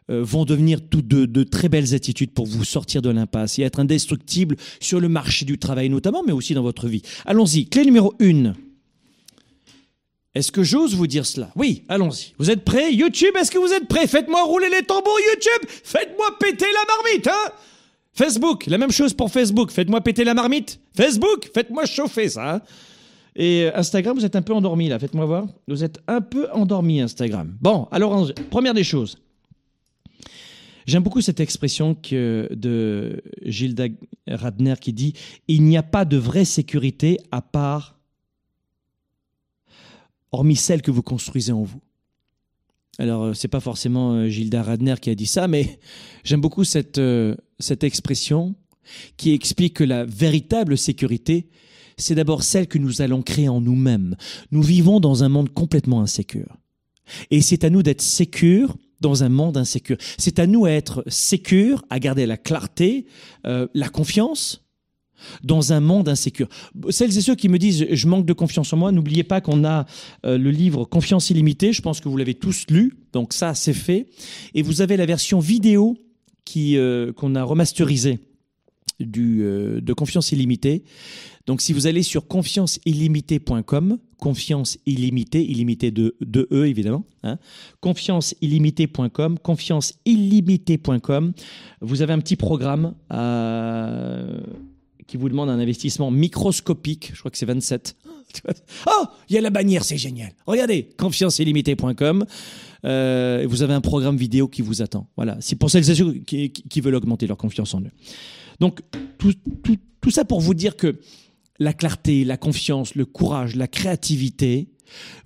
[0.09, 3.61] euh, vont devenir toutes de, de, très belles attitudes pour vous sortir de l'impasse et
[3.61, 7.01] être indestructible sur le marché du travail notamment, mais aussi dans votre vie.
[7.25, 7.67] Allons-y.
[7.67, 8.53] Clé numéro une.
[10.35, 11.51] Est-ce que j'ose vous dire cela?
[11.55, 12.33] Oui, allons-y.
[12.39, 12.91] Vous êtes prêts?
[12.93, 14.07] YouTube, est-ce que vous êtes prêts?
[14.07, 17.53] Faites-moi rouler les tambours YouTube Faites-moi péter la marmite, hein
[18.13, 19.71] Facebook, la même chose pour Facebook.
[19.71, 20.79] Faites-moi péter la marmite.
[20.95, 22.63] Facebook, faites-moi chauffer ça.
[23.35, 25.47] Et euh, Instagram, vous êtes un peu endormi là, faites-moi voir.
[25.67, 27.55] Vous êtes un peu endormi Instagram.
[27.59, 29.17] Bon, alors première des choses.
[30.85, 33.85] J'aime beaucoup cette expression que de Gilda
[34.27, 35.13] Radner qui dit
[35.47, 37.97] il n'y a pas de vraie sécurité à part
[40.31, 41.79] hormis celle que vous construisez en vous.
[42.99, 45.79] Alors, euh, c'est pas forcément euh, Gilda Radner qui a dit ça, mais
[46.23, 46.99] j'aime beaucoup cette,
[47.63, 48.55] cette expression
[49.17, 51.47] qui explique que la véritable sécurité,
[51.97, 54.15] c'est d'abord celle que nous allons créer en nous-mêmes.
[54.51, 56.57] Nous vivons dans un monde complètement insécure.
[57.31, 59.97] Et c'est à nous d'être sécures dans un monde insécure.
[60.17, 63.05] C'est à nous d'être sécures, à garder la clarté,
[63.43, 64.63] la confiance,
[65.43, 66.47] dans un monde insécure.
[66.89, 69.63] Celles et ceux qui me disent je manque de confiance en moi, n'oubliez pas qu'on
[69.63, 69.85] a
[70.25, 73.73] euh, le livre Confiance illimitée, je pense que vous l'avez tous lu, donc ça c'est
[73.73, 74.07] fait.
[74.53, 75.97] Et vous avez la version vidéo
[76.45, 78.19] qui euh, qu'on a remasterisée
[78.99, 80.83] du, euh, de Confiance illimitée.
[81.45, 87.37] Donc si vous allez sur confianceillimitée.com, confiance illimitée, illimité de, de E évidemment, hein,
[87.81, 91.33] confianceillimitée.com, confianceillimitée.com,
[91.81, 94.23] vous avez un petit programme à
[95.05, 97.95] qui vous demande un investissement microscopique, je crois que c'est 27.
[98.87, 100.31] Oh, il y a la bannière, c'est génial.
[100.47, 102.25] Regardez, confianceillimitée.com.
[102.85, 105.07] Euh, vous avez un programme vidéo qui vous attend.
[105.15, 107.91] Voilà, c'est pour celles et qui, veulent augmenter leur confiance en eux.
[108.59, 108.81] Donc,
[109.17, 110.99] tout, tout, tout ça pour vous dire que
[111.59, 114.69] la clarté, la confiance, le courage, la créativité,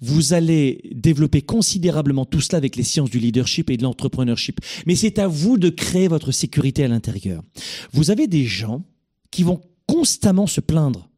[0.01, 4.59] vous allez développer considérablement tout cela avec les sciences du leadership et de l'entrepreneurship.
[4.85, 7.43] Mais c'est à vous de créer votre sécurité à l'intérieur.
[7.91, 8.83] Vous avez des gens
[9.31, 11.09] qui vont constamment se plaindre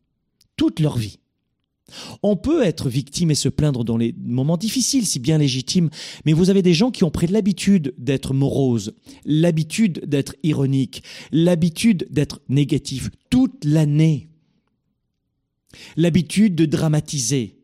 [0.56, 1.20] toute leur vie.
[2.24, 5.90] On peut être victime et se plaindre dans les moments difficiles, si bien légitimes,
[6.26, 8.94] mais vous avez des gens qui ont pris l'habitude d'être moroses,
[9.26, 14.30] l'habitude d'être ironiques, l'habitude d'être négatifs toute l'année,
[15.98, 17.56] l'habitude de dramatiser.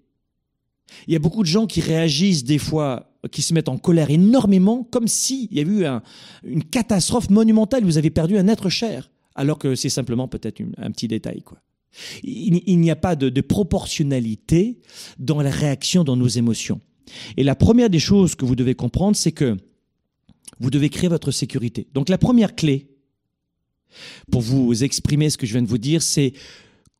[1.08, 4.12] Il y a beaucoup de gens qui réagissent des fois, qui se mettent en colère
[4.12, 5.86] énormément, comme s'il y avait eu
[6.44, 10.92] une catastrophe monumentale, vous avez perdu un être cher alors que c'est simplement peut-être un
[10.92, 11.42] petit détail.
[11.42, 11.60] Quoi.
[12.24, 14.80] Il, n'y a pas de, proportionnalité
[15.20, 16.82] dans la réaction, dans nos émotions.
[17.38, 19.58] Et la première des choses que vous devez comprendre, c'est que
[20.60, 21.88] vous devez créer votre sécurité.
[21.94, 22.90] Donc la première clé
[24.32, 26.34] pour vous exprimer ce que je viens de vous dire, c'est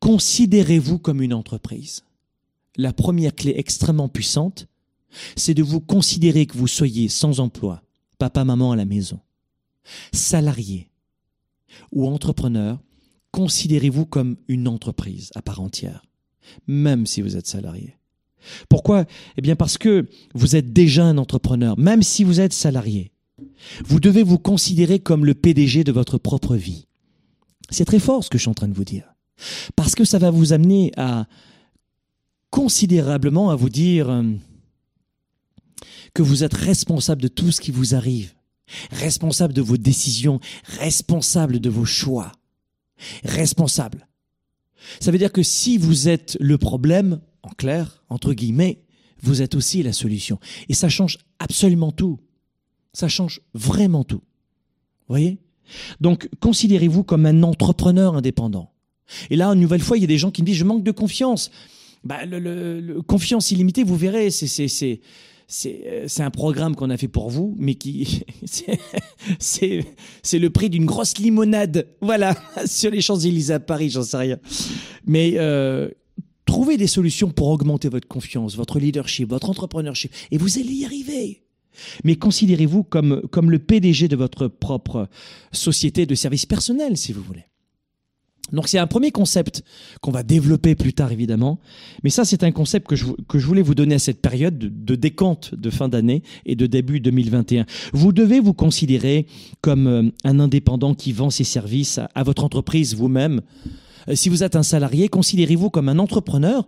[0.00, 2.04] considérez-vous comme une entreprise.
[2.76, 4.66] La première clé extrêmement puissante,
[5.34, 7.82] c'est de vous considérer que vous soyez sans emploi,
[8.18, 9.20] papa, maman à la maison,
[10.12, 10.90] salarié,
[11.92, 12.78] ou entrepreneur,
[13.36, 16.06] considérez-vous comme une entreprise à part entière,
[16.66, 17.98] même si vous êtes salarié?
[18.70, 19.04] Pourquoi?
[19.36, 23.12] Eh bien parce que vous êtes déjà un entrepreneur, même si vous êtes salarié.
[23.84, 26.86] Vous devez vous considérer comme le PDG de votre propre vie.
[27.68, 29.14] C'est très fort ce que je suis en train de vous dire.
[29.74, 31.26] Parce que ça va vous amener à
[32.48, 34.22] considérablement à vous dire euh,
[36.14, 38.32] que vous êtes responsable de tout ce qui vous arrive,
[38.92, 40.40] responsable de vos décisions,
[40.78, 42.32] responsable de vos choix,
[43.24, 44.06] responsable.
[45.00, 48.82] Ça veut dire que si vous êtes le problème, en clair, entre guillemets,
[49.22, 50.38] vous êtes aussi la solution.
[50.68, 52.20] Et ça change absolument tout.
[52.92, 54.22] Ça change vraiment tout.
[55.08, 55.38] Vous voyez?
[56.00, 58.72] Donc, considérez-vous comme un entrepreneur indépendant.
[59.30, 60.82] Et là, une nouvelle fois, il y a des gens qui me disent, je manque
[60.82, 61.50] de confiance.
[62.04, 65.00] Bah, le, confiance illimitée, vous verrez, c'est,
[65.48, 68.24] c'est, c'est, un programme qu'on a fait pour vous, mais qui,
[69.38, 69.84] c'est,
[70.22, 71.88] c'est le prix d'une grosse limonade.
[72.00, 74.38] Voilà, sur les Champs-Élysées à Paris, j'en sais rien.
[75.06, 75.88] Mais, euh,
[76.46, 80.84] trouvez des solutions pour augmenter votre confiance, votre leadership, votre entrepreneurship, et vous allez y
[80.84, 81.42] arriver.
[82.04, 85.08] Mais considérez-vous comme, comme le PDG de votre propre
[85.52, 87.44] société de services personnels, si vous voulez.
[88.52, 89.64] Donc c'est un premier concept
[90.00, 91.58] qu'on va développer plus tard évidemment,
[92.04, 94.56] mais ça c'est un concept que je, que je voulais vous donner à cette période
[94.58, 97.66] de, décompte de fin d'année et de début 2021.
[97.92, 99.26] Vous devez vous considérer
[99.62, 103.40] comme euh, un indépendant qui vend ses services à, à votre entreprise vous-même.
[104.08, 106.66] Euh, si vous êtes un salarié, considérez-vous comme un entrepreneur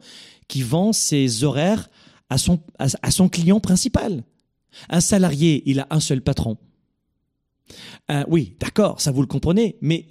[0.49, 1.91] qui vend ses horaires
[2.31, 4.25] à son, à son client principal.
[4.89, 6.59] Un salarié, il a un seul patron.
[8.11, 10.07] Euh, oui, d'accord, ça vous le comprenez, mais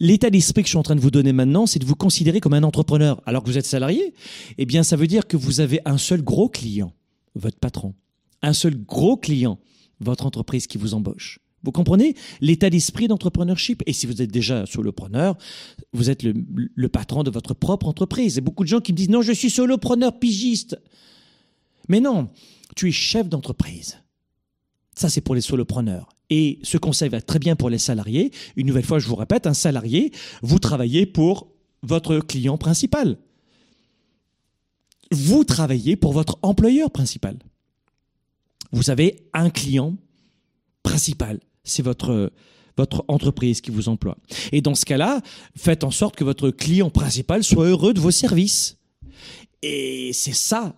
[0.00, 2.40] l'état d'esprit que je suis en train de vous donner maintenant, c'est de vous considérer
[2.40, 3.20] comme un entrepreneur.
[3.26, 4.14] Alors que vous êtes salarié,
[4.56, 6.92] eh bien, ça veut dire que vous avez un seul gros client,
[7.34, 7.94] votre patron.
[8.42, 9.58] Un seul gros client,
[10.00, 11.40] votre entreprise qui vous embauche.
[11.64, 12.14] Vous comprenez?
[12.40, 15.36] L'état d'esprit d'entrepreneurship Et si vous êtes déjà solopreneur,
[15.92, 18.38] vous êtes le, patron de votre propre entreprise.
[18.38, 20.78] Et beaucoup de gens qui me disent non, je suis solopreneur pigiste.
[21.88, 22.28] Mais non,
[22.76, 23.98] tu es chef d'entreprise.
[24.94, 26.08] Ça, c'est pour les solopreneurs.
[26.30, 28.32] Et ce conseil va très bien pour les salariés.
[28.56, 30.12] Une nouvelle fois, je vous répète, un salarié,
[30.42, 31.48] vous travaillez pour
[31.82, 33.18] votre client principal.
[35.10, 37.38] Vous travaillez pour votre employeur principal.
[38.72, 39.96] Vous avez un client
[40.82, 41.40] principal.
[41.64, 42.30] C'est votre,
[42.76, 44.18] votre entreprise qui vous emploie.
[44.52, 45.22] Et dans ce cas-là,
[45.56, 48.76] faites en sorte que votre client principal soit heureux de vos services.
[49.62, 50.76] Et c'est ça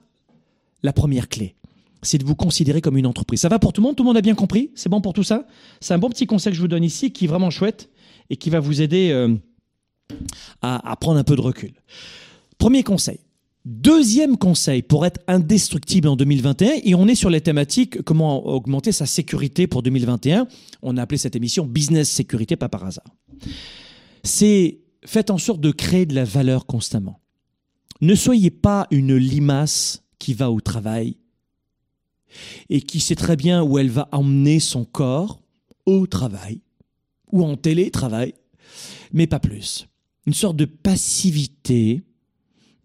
[0.82, 1.56] la première clé
[2.02, 3.40] c'est de vous considérer comme une entreprise.
[3.40, 3.96] Ça va pour tout le monde?
[3.96, 4.70] Tout le monde a bien compris?
[4.74, 5.46] C'est bon pour tout ça?
[5.80, 7.90] C'est un bon petit conseil que je vous donne ici qui est vraiment chouette
[8.30, 9.34] et qui va vous aider euh,
[10.62, 11.72] à, à prendre un peu de recul.
[12.58, 13.18] Premier conseil.
[13.66, 18.90] Deuxième conseil pour être indestructible en 2021, et on est sur les thématiques comment augmenter
[18.90, 20.46] sa sécurité pour 2021.
[20.80, 23.04] On a appelé cette émission Business Sécurité, pas par hasard.
[24.24, 27.20] C'est faites en sorte de créer de la valeur constamment.
[28.00, 31.16] Ne soyez pas une limace qui va au travail
[32.68, 35.40] et qui sait très bien où elle va emmener son corps
[35.86, 36.60] au travail
[37.32, 38.34] ou en télétravail,
[39.12, 39.88] mais pas plus.
[40.26, 42.02] Une sorte de passivité,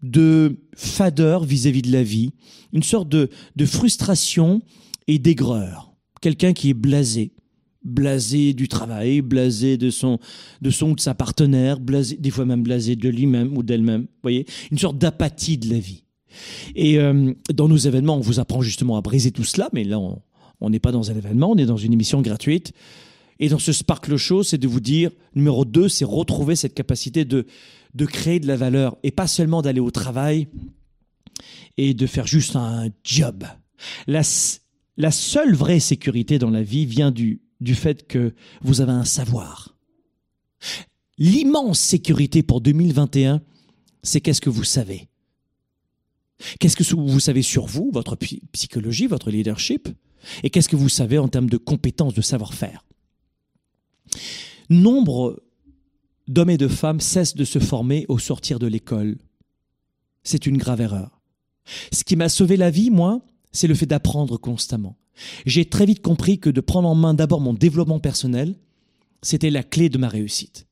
[0.02, 2.32] de fadeur vis-à-vis de la vie,
[2.72, 4.62] une sorte de, de frustration
[5.06, 5.92] et d'aigreur.
[6.20, 7.32] Quelqu'un qui est blasé,
[7.84, 10.18] blasé du travail, blasé de son,
[10.60, 14.06] de son ou de sa partenaire, blasé, des fois même blasé de lui-même ou d'elle-même.
[14.22, 16.05] voyez, une sorte d'apathie de la vie.
[16.74, 19.98] Et euh, dans nos événements, on vous apprend justement à briser tout cela, mais là,
[20.60, 22.72] on n'est pas dans un événement, on est dans une émission gratuite.
[23.38, 27.24] Et dans ce Sparkle Show, c'est de vous dire, numéro 2, c'est retrouver cette capacité
[27.24, 27.46] de,
[27.94, 30.48] de créer de la valeur et pas seulement d'aller au travail
[31.76, 33.44] et de faire juste un job.
[34.06, 34.22] La,
[34.96, 39.04] la seule vraie sécurité dans la vie vient du, du fait que vous avez un
[39.04, 39.76] savoir.
[41.18, 43.42] L'immense sécurité pour 2021,
[44.02, 45.08] c'est qu'est-ce que vous savez?
[46.58, 48.16] Qu'est-ce que vous savez sur vous, votre
[48.52, 49.88] psychologie, votre leadership?
[50.42, 52.84] Et qu'est-ce que vous savez en termes de compétences, de savoir-faire?
[54.68, 55.42] Nombre
[56.28, 59.16] d'hommes et de femmes cessent de se former au sortir de l'école.
[60.24, 61.20] C'est une grave erreur.
[61.92, 63.22] Ce qui m'a sauvé la vie, moi,
[63.52, 64.96] c'est le fait d'apprendre constamment.
[65.46, 68.56] J'ai très vite compris que de prendre en main d'abord mon développement personnel,
[69.22, 70.66] c'était la clé de ma réussite.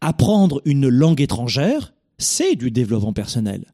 [0.00, 3.71] Apprendre une langue étrangère, c'est du développement personnel.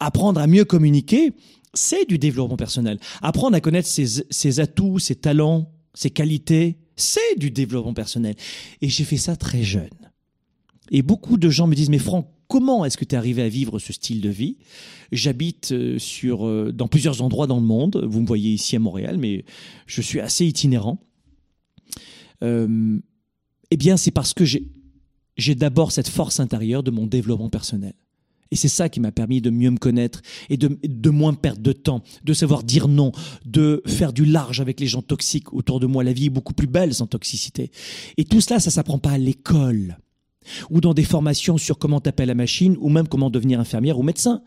[0.00, 1.32] Apprendre à mieux communiquer,
[1.74, 2.98] c'est du développement personnel.
[3.22, 8.34] Apprendre à connaître ses, atouts, ses talents, ses qualités, c'est du développement personnel.
[8.80, 9.88] Et j'ai fait ça très jeune.
[10.90, 13.48] Et beaucoup de gens me disent, mais Franck, comment est-ce que tu es arrivé à
[13.48, 14.56] vivre ce style de vie?
[15.12, 18.04] J'habite euh, sur euh, dans plusieurs endroits dans le monde.
[18.08, 19.44] Vous me voyez ici à Montréal, mais
[19.86, 20.98] je suis assez itinérant.
[22.42, 22.98] Euh,
[23.70, 24.68] eh bien, c'est parce que j'ai
[25.38, 27.94] j'ai d'abord cette force intérieure de mon développement personnel.
[28.50, 31.60] Et c'est ça qui m'a permis de mieux me connaître et de, de, moins perdre
[31.60, 33.12] de temps, de savoir dire non,
[33.44, 36.04] de faire du large avec les gens toxiques autour de moi.
[36.04, 37.70] La vie est beaucoup plus belle sans toxicité.
[38.16, 39.98] Et tout cela, ça s'apprend pas à l'école
[40.70, 44.02] ou dans des formations sur comment taper la machine ou même comment devenir infirmière ou
[44.02, 44.42] médecin.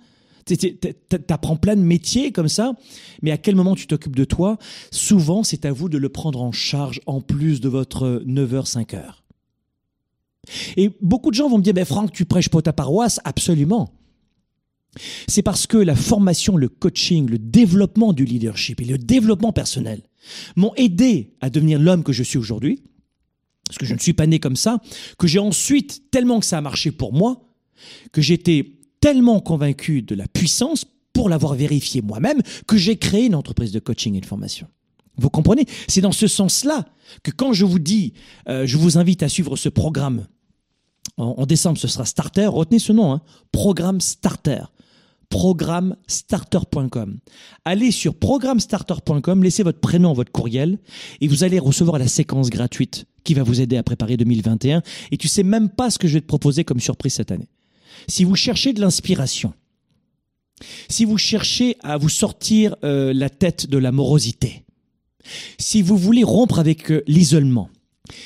[1.27, 2.73] T'apprends plein de métiers comme ça,
[3.21, 4.57] mais à quel moment tu t'occupes de toi?
[4.89, 9.20] Souvent, c'est à vous de le prendre en charge en plus de votre 9h, 5h.
[10.77, 13.19] Et beaucoup de gens vont me dire, mais Franck, tu prêches pour ta paroisse?
[13.23, 13.93] Absolument.
[15.27, 20.01] C'est parce que la formation, le coaching, le développement du leadership et le développement personnel
[20.55, 22.83] m'ont aidé à devenir l'homme que je suis aujourd'hui,
[23.65, 24.81] parce que je ne suis pas né comme ça,
[25.17, 27.41] que j'ai ensuite, tellement que ça a marché pour moi,
[28.11, 33.35] que j'étais tellement convaincu de la puissance pour l'avoir vérifié moi-même, que j'ai créé une
[33.35, 34.67] entreprise de coaching et de formation.
[35.17, 35.65] Vous comprenez?
[35.87, 36.85] C'est dans ce sens-là
[37.23, 38.13] que quand je vous dis,
[38.47, 40.25] euh, je vous invite à suivre ce programme,
[41.17, 44.63] en, décembre ce sera Starter, retenez ce nom, hein, programme Starter
[45.31, 47.17] programmestarter.com.
[47.65, 50.77] Allez sur programmestarter.com, laissez votre prénom, votre courriel,
[51.21, 54.83] et vous allez recevoir la séquence gratuite qui va vous aider à préparer 2021.
[55.11, 57.47] Et tu sais même pas ce que je vais te proposer comme surprise cette année.
[58.07, 59.53] Si vous cherchez de l'inspiration,
[60.89, 64.65] si vous cherchez à vous sortir euh, la tête de la morosité,
[65.57, 67.69] si vous voulez rompre avec euh, l'isolement,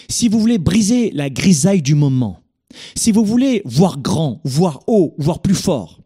[0.10, 2.40] si vous voulez briser la grisaille du moment,
[2.96, 6.02] si vous voulez voir grand, voir haut, voir plus fort,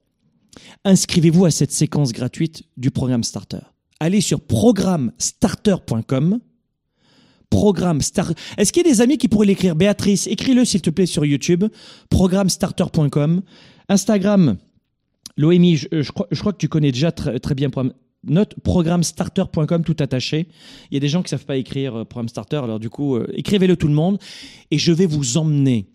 [0.86, 3.60] inscrivez-vous à cette séquence gratuite du programme Starter.
[4.00, 6.40] Allez sur programmestarter.com.
[7.50, 8.40] Programme Starter.
[8.58, 9.76] Est-ce qu'il y a des amis qui pourraient l'écrire?
[9.76, 11.66] Béatrice, écris-le s'il te plaît sur YouTube.
[12.10, 13.42] Programmestarter.com.
[13.90, 14.58] Instagram.
[15.36, 17.70] Loémie, je, crois, que tu connais déjà très, très bien
[18.24, 20.48] note programmestarter.com tout attaché.
[20.92, 23.16] Il y a des gens qui savent pas écrire euh, programme starter, alors du coup,
[23.16, 24.20] euh, écrivez-le tout le monde
[24.72, 25.88] et je vais vous emmener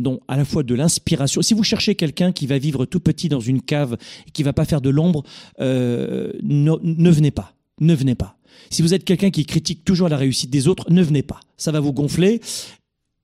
[0.00, 1.42] donc à la fois de l'inspiration.
[1.42, 3.96] Si vous cherchez quelqu'un qui va vivre tout petit dans une cave
[4.26, 5.22] et qui va pas faire de l'ombre,
[5.60, 7.54] euh, ne, venez pas.
[7.80, 8.36] Ne venez pas.
[8.70, 11.40] Si vous êtes quelqu'un qui critique toujours la réussite des autres, ne venez pas.
[11.56, 12.40] Ça va vous gonfler.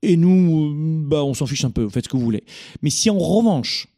[0.03, 1.89] Et nous, euh, bah, on s'en fiche un peu.
[1.89, 2.45] Faites ce que vous voulez.
[2.83, 3.89] Mais si en revanche,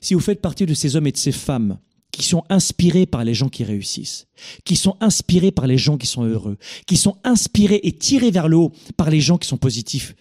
[0.00, 1.78] si vous faites partie de ces hommes et de ces femmes
[2.12, 4.28] qui sont inspirés par les gens qui réussissent,
[4.64, 8.48] qui sont inspirés par les gens qui sont heureux, qui sont inspirés et tirés vers
[8.48, 10.14] le haut par les gens qui sont positifs,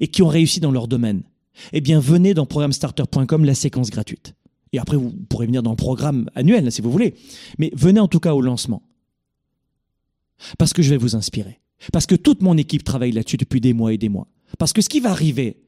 [0.00, 1.22] et qui ont réussi dans leur domaine,
[1.72, 4.34] eh bien, venez dans programmestarter.com, la séquence gratuite.
[4.72, 7.14] Et après, vous pourrez venir dans le programme annuel, si vous voulez.
[7.58, 8.82] Mais venez en tout cas au lancement.
[10.58, 11.60] Parce que je vais vous inspirer.
[11.92, 14.28] Parce que toute mon équipe travaille là-dessus depuis des mois et des mois.
[14.58, 15.62] Parce que ce qui va arriver,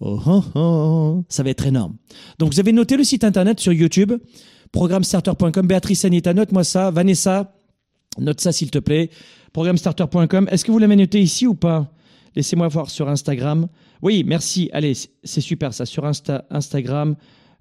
[0.00, 1.96] oh, oh, oh, ça va être énorme.
[2.38, 4.12] Donc, vous avez noté le site internet sur YouTube,
[4.74, 5.68] programmestarter.com.
[5.68, 6.90] Béatrice Anita, note-moi ça.
[6.90, 7.54] Vanessa,
[8.18, 9.08] note ça s'il te plaît.
[9.52, 10.48] Programmestarter.com.
[10.50, 11.92] Est-ce que vous l'avez noté ici ou pas?
[12.34, 13.68] Laissez-moi voir sur Instagram.
[14.02, 14.68] Oui, merci.
[14.72, 15.86] Allez, c'est super ça.
[15.86, 17.14] Sur Instagram,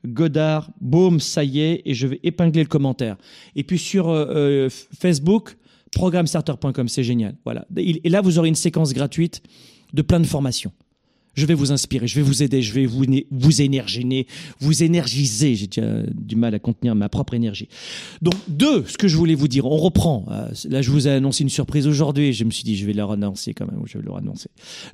[0.03, 3.15] Godard, boum, ça y est, et je vais épingler le commentaire.
[3.55, 5.55] Et puis sur euh, euh, Facebook,
[5.91, 7.35] programmestarter.com, c'est génial.
[7.45, 7.67] Voilà.
[7.77, 9.43] Et là, vous aurez une séquence gratuite
[9.93, 10.71] de plein de formations.
[11.35, 14.27] Je vais vous inspirer, je vais vous aider, je vais vous, vous énerginer,
[14.59, 15.55] vous énergiser.
[15.55, 17.67] J'ai déjà du mal à contenir ma propre énergie.
[18.21, 20.25] Donc, deux, ce que je voulais vous dire, on reprend.
[20.29, 22.33] Euh, là, je vous ai annoncé une surprise aujourd'hui.
[22.33, 24.49] Je me suis dit, je vais leur annoncer quand même, je vais leur annoncer.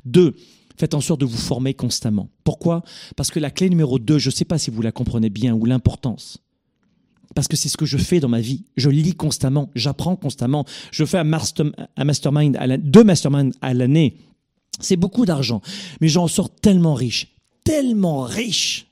[0.05, 0.35] Deux,
[0.77, 2.29] faites en sorte de vous former constamment.
[2.45, 2.83] Pourquoi?
[3.17, 5.53] Parce que la clé numéro deux, je ne sais pas si vous la comprenez bien
[5.53, 6.37] ou l'importance.
[7.35, 8.63] Parce que c'est ce que je fais dans ma vie.
[8.77, 10.65] Je lis constamment, j'apprends constamment.
[10.91, 14.15] Je fais un, mastermind, deux masterminds à l'année
[14.79, 15.61] c'est beaucoup d'argent.
[16.01, 18.87] Mais j'en sors tellement riche, tellement riche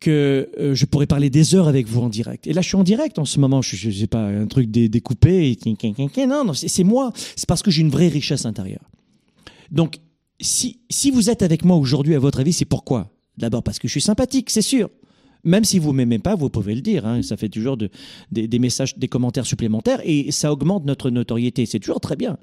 [0.00, 2.46] que euh, je pourrais parler des heures avec vous en direct.
[2.46, 3.62] Et là, je suis en direct en ce moment.
[3.62, 5.56] Je n'ai pas un truc découpé.
[6.26, 7.12] Non, non, c'est moi.
[7.36, 8.90] C'est parce que j'ai une vraie richesse intérieure.
[9.70, 9.98] Donc,
[10.40, 13.10] si, si vous êtes avec moi aujourd'hui, à votre avis, c'est pourquoi?
[13.38, 14.90] D'abord parce que je suis sympathique, c'est sûr.
[15.44, 17.06] Même si vous m'aimez pas, vous pouvez le dire.
[17.06, 17.22] Hein.
[17.22, 21.66] Ça fait toujours des, messages, des commentaires supplémentaires et ça augmente notre notoriété.
[21.66, 22.38] C'est toujours très bien.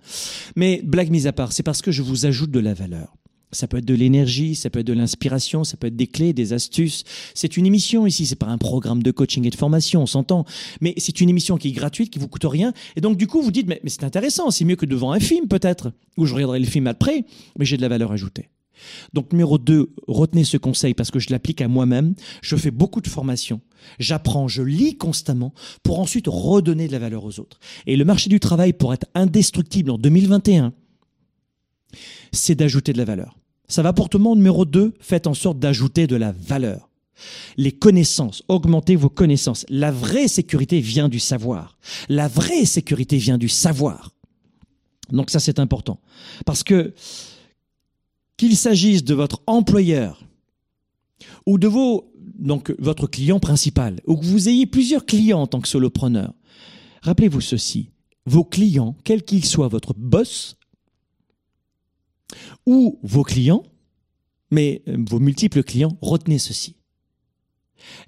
[0.55, 3.15] Mais blague mise à part, c'est parce que je vous ajoute de la valeur.
[3.51, 6.33] Ça peut être de l'énergie, ça peut être de l'inspiration, ça peut être des clés,
[6.33, 7.03] des astuces.
[7.33, 10.45] C'est une émission ici, c'est pas un programme de coaching et de formation, on s'entend.
[10.81, 12.73] Mais c'est une émission qui est gratuite, qui vous coûte rien.
[12.95, 15.19] Et donc du coup, vous dites, mais, mais c'est intéressant, c'est mieux que devant un
[15.19, 17.25] film peut-être, où je regarderai le film après,
[17.57, 18.49] mais j'ai de la valeur ajoutée.
[19.13, 22.15] Donc numéro 2, retenez ce conseil parce que je l'applique à moi-même.
[22.41, 23.61] Je fais beaucoup de formations.
[23.97, 25.53] J'apprends, je lis constamment
[25.83, 27.59] pour ensuite redonner de la valeur aux autres.
[27.85, 30.73] Et le marché du travail pour être indestructible en 2021,
[32.31, 33.37] c'est d'ajouter de la valeur.
[33.67, 34.37] Ça va pour tout le monde?
[34.37, 36.89] Numéro 2, faites en sorte d'ajouter de la valeur.
[37.57, 39.65] Les connaissances, augmentez vos connaissances.
[39.69, 41.77] La vraie sécurité vient du savoir.
[42.07, 44.13] La vraie sécurité vient du savoir.
[45.11, 45.99] Donc ça, c'est important.
[46.45, 46.93] Parce que
[48.39, 50.23] qu'il s'agisse de votre employeur
[51.45, 55.59] ou de vos, donc, votre client principal, ou que vous ayez plusieurs clients en tant
[55.59, 56.33] que solopreneur,
[57.01, 57.91] rappelez-vous ceci.
[58.25, 60.55] Vos clients, quel qu'ils soient votre boss
[62.65, 63.63] ou vos clients,
[64.51, 66.77] mais euh, vos multiples clients, retenez ceci.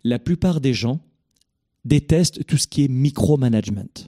[0.05, 1.01] La plupart des gens
[1.83, 4.07] détestent tout ce qui est micromanagement.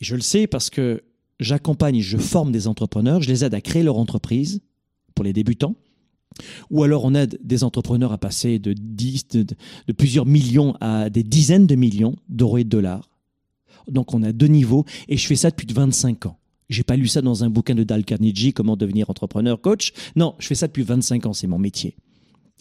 [0.00, 1.02] Et je le sais parce que
[1.40, 4.60] j'accompagne, je forme des entrepreneurs, je les aide à créer leur entreprise
[5.18, 5.74] pour les débutants.
[6.70, 9.42] Ou alors on aide des entrepreneurs à passer de, 10, de,
[9.88, 13.10] de plusieurs millions à des dizaines de millions d'euros et de dollars.
[13.88, 16.38] Donc on a deux niveaux et je fais ça depuis 25 ans.
[16.68, 19.92] J'ai pas lu ça dans un bouquin de Dal Carnegie, comment devenir entrepreneur coach.
[20.14, 21.96] Non, je fais ça depuis 25 ans, c'est mon métier.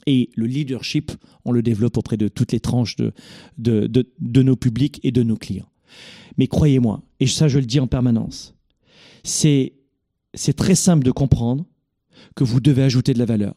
[0.08, 1.12] Et le leadership,
[1.46, 3.14] on le développe auprès de toutes les tranches de,
[3.60, 5.70] de, de, de nos publics et de nos clients.
[6.38, 8.56] Mais croyez-moi, et ça je le dis en permanence,
[9.22, 9.74] c'est
[10.56, 11.64] très simple de comprendre
[12.36, 13.54] que vous devez ajouter de la valeur.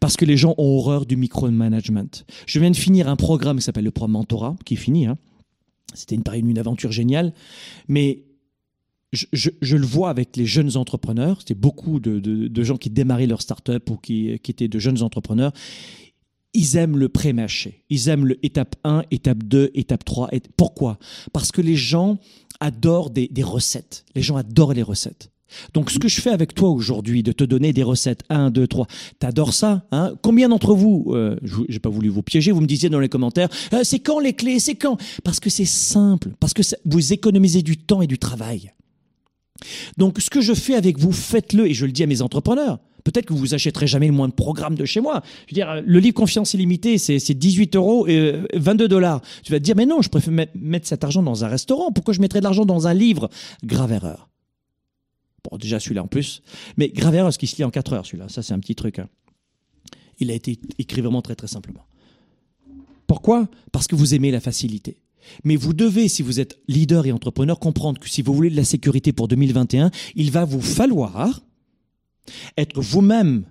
[0.00, 2.24] Parce que les gens ont horreur du micromanagement.
[2.46, 5.06] Je viens de finir un programme qui s'appelle le programme Mentorat, qui est fini.
[5.06, 5.16] Hein.
[5.94, 7.32] C'était une, une aventure géniale.
[7.88, 8.24] Mais
[9.12, 11.40] je, le vois avec les jeunes entrepreneurs.
[11.40, 15.52] C'était beaucoup de, gens qui démarraient leur start-up ou qui, étaient de jeunes entrepreneurs.
[16.52, 17.84] Ils aiment le pré-mâché.
[17.90, 20.28] Ils aiment le étape 1, étape 2, étape 3.
[20.32, 20.98] Et pourquoi?
[21.32, 22.18] Parce que les gens
[22.60, 24.04] adorent des recettes.
[24.14, 25.30] Les gens adorent les recettes.
[25.74, 28.66] Donc, ce que je fais avec toi aujourd'hui, de te donner des recettes, 1, 2,
[28.66, 28.86] 3,
[29.18, 30.14] t'adores ça hein?
[30.22, 31.36] Combien d'entre vous, euh,
[31.68, 34.32] j'ai pas voulu vous piéger, vous me disiez dans les commentaires, euh, c'est quand les
[34.32, 34.96] clés, c'est quand?
[35.24, 38.72] Parce que c'est simple, parce que vous économisez du temps et du travail.
[39.98, 42.78] Donc, ce que je fais avec vous, faites-le, et je le dis à mes entrepreneurs.
[43.04, 45.22] Peut-être que vous achèterez jamais le moins de programme de chez moi.
[45.46, 49.22] Je veux dire, le livre Confiance illimitée, c'est 18 euros et 22 dollars.
[49.42, 51.92] Tu vas te dire, mais non, je préfère mettre cet argent dans un restaurant.
[51.92, 53.30] Pourquoi je mettrais de l'argent dans un livre?
[53.64, 54.28] Grave erreur.
[55.48, 56.42] Bon, déjà celui-là en plus.
[56.76, 58.28] Mais grave erreur, ce qui se lit en 4 heures, celui-là.
[58.28, 58.98] Ça, c'est un petit truc.
[58.98, 59.08] Hein.
[60.18, 61.86] Il a été écrit vraiment très, très simplement.
[63.06, 63.48] Pourquoi?
[63.72, 65.00] Parce que vous aimez la facilité.
[65.44, 68.56] Mais vous devez, si vous êtes leader et entrepreneur, comprendre que si vous voulez de
[68.56, 71.42] la sécurité pour 2021, il va vous falloir
[72.56, 73.44] être vous-même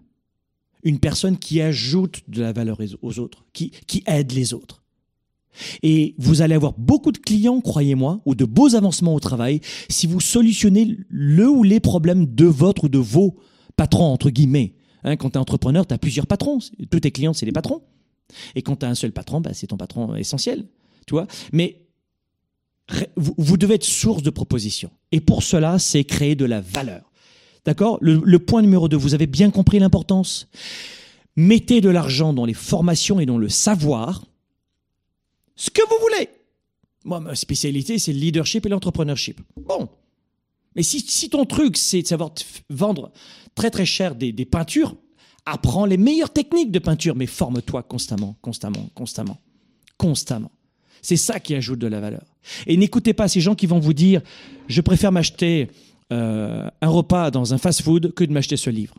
[0.83, 4.81] une personne qui ajoute de la valeur aux autres, qui aide les autres.
[5.83, 10.07] Et vous allez avoir beaucoup de clients, croyez-moi, ou de beaux avancements au travail si
[10.07, 13.37] vous solutionnez le ou les problèmes de votre ou de vos
[13.75, 14.73] patrons, entre guillemets.
[15.03, 16.59] Hein, quand tu es entrepreneur, tu as plusieurs patrons.
[16.89, 17.81] Tous tes clients, c'est les patrons.
[18.55, 20.65] Et quand tu as un seul patron, bah, c'est ton patron essentiel.
[21.07, 21.81] Tu vois Mais
[23.15, 24.91] vous, devez être source de propositions.
[25.11, 27.11] Et pour cela, c'est créer de la valeur.
[27.65, 27.97] D'accord?
[28.01, 30.47] Le, le point numéro 2, vous avez bien compris l'importance.
[31.35, 34.25] Mettez de l'argent dans les formations et dans le savoir
[35.59, 36.29] ce que vous voulez.
[37.03, 39.41] Moi, ma spécialité, c'est le leadership et l'entrepreneurship.
[39.57, 39.89] Bon.
[40.73, 42.31] Mais si, ton truc, c'est de savoir
[42.69, 43.11] vendre
[43.55, 44.95] très très cher des, des peintures,
[45.45, 49.37] apprends les meilleures techniques de peinture, mais forme-toi constamment, constamment, constamment,
[49.97, 50.51] constamment.
[51.01, 52.23] C'est ça qui ajoute de la valeur.
[52.65, 54.21] Et n'écoutez pas ces gens qui vont vous dire,
[54.69, 55.67] je préfère m'acheter
[56.13, 58.95] euh, un repas dans un fast-food que de m'acheter ce livre.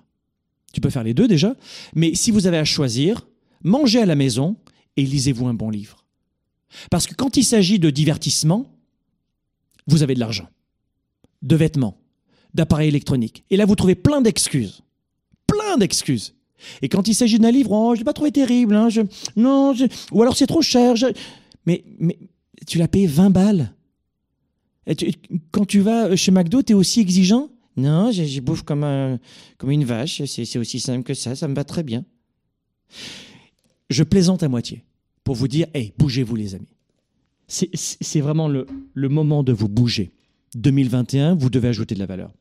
[0.74, 1.56] Tu peux faire les deux déjà,
[1.94, 3.26] mais si vous avez à choisir,
[3.62, 4.56] mangez à la maison
[4.98, 5.99] et lisez-vous un bon livre.
[6.90, 8.66] Parce que quand il s'agit de divertissement,
[9.86, 10.48] vous avez de l'argent,
[11.42, 11.98] de vêtements,
[12.54, 13.44] d'appareils électroniques.
[13.50, 14.82] Et là, vous trouvez plein d'excuses.
[15.46, 16.34] Plein d'excuses.
[16.82, 19.02] Et quand il s'agit d'un livre, oh, je l'ai pas trouvé terrible, hein, je,
[19.36, 20.94] non, je, ou alors c'est trop cher.
[21.66, 22.18] Mais, mais
[22.66, 23.74] tu l'as payé 20 balles.
[24.86, 25.12] Et tu,
[25.50, 27.50] quand tu vas chez McDo, tu es aussi exigeant?
[27.76, 29.18] Non, je, bouffe comme, un,
[29.56, 32.04] comme une vache, c'est aussi simple que ça, ça me va très bien.
[33.88, 34.84] Je plaisante à moitié
[35.24, 36.74] pour vous dire, hey, bougez-vous les amis.
[37.46, 40.10] C'est vraiment le, moment de vous bouger.
[40.54, 42.32] 2021, vous devez ajouter de la valeur.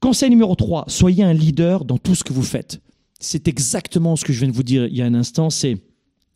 [0.00, 2.80] Conseil numéro 3, soyez un leader dans tout ce que vous faites.
[3.18, 5.76] C'est exactement ce que je viens de vous dire il y a un instant, c'est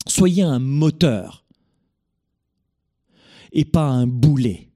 [0.06, 1.44] soyez un moteur
[3.52, 4.68] et pas un boulet.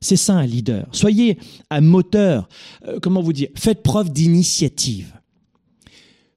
[0.00, 0.88] C'est ça un leader.
[0.92, 1.38] Soyez
[1.68, 2.48] un moteur,
[2.86, 5.19] euh, comment vous dire, faites preuve d'initiative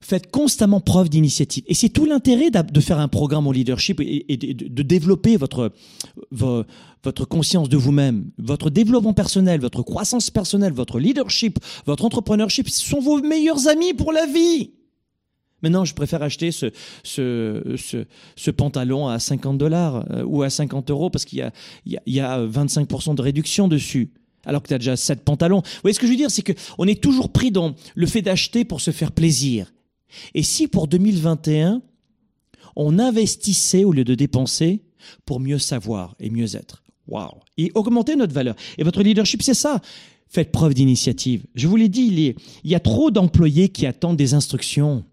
[0.04, 1.64] faites constamment preuve d'initiative.
[1.68, 5.72] Et c'est tout l'intérêt de faire un programme en leadership et, de développer votre,
[6.32, 12.70] votre conscience de vous-même, votre développement personnel, votre croissance personnelle, votre leadership, votre entrepreneurship.
[12.70, 14.72] Ce sont vos meilleurs amis pour la vie.
[15.62, 16.72] Maintenant, je préfère acheter ce,
[17.04, 21.42] ce, ce, ce pantalon à 50 dollars euh, ou à 50 euros parce qu'il y
[21.42, 21.54] a,
[21.86, 24.12] il y, a, y a 25% de réduction dessus
[24.46, 25.62] alors que tu as déjà 7 pantalons.
[25.62, 26.30] Vous voyez ce que je veux dire?
[26.30, 29.72] C'est que on est toujours pris dans le fait d'acheter pour se faire plaisir.
[30.34, 31.82] Et si pour 2021,
[32.76, 34.82] on investissait au lieu de dépenser
[35.26, 36.84] pour mieux savoir et mieux être?
[37.08, 38.56] Waouh Et augmenter notre valeur.
[38.78, 39.82] Et votre leadership, c'est ça.
[40.28, 41.46] Faites preuve d'initiative.
[41.54, 45.04] Je vous l'ai dit, il, y a trop d'employés qui attendent des instructions.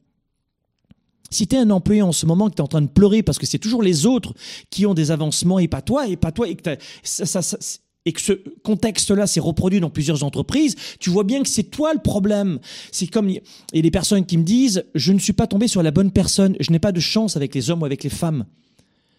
[1.31, 3.23] Si tu es un employé en ce moment que tu es en train de pleurer
[3.23, 4.35] parce que c'est toujours les autres
[4.71, 7.59] qui ont des avancements et pas toi, et pas toi, et que, ça- ça- ça-
[8.07, 8.33] et que ce
[8.63, 12.59] contexte-là s'est reproduit dans plusieurs entreprises, tu vois bien que c'est toi le problème.
[12.93, 13.43] C'est comme il
[13.75, 16.11] y a des personnes qui me disent je ne suis pas tombé sur la bonne
[16.11, 18.47] personne, je n'ai pas de chance avec les hommes ou avec les femmes.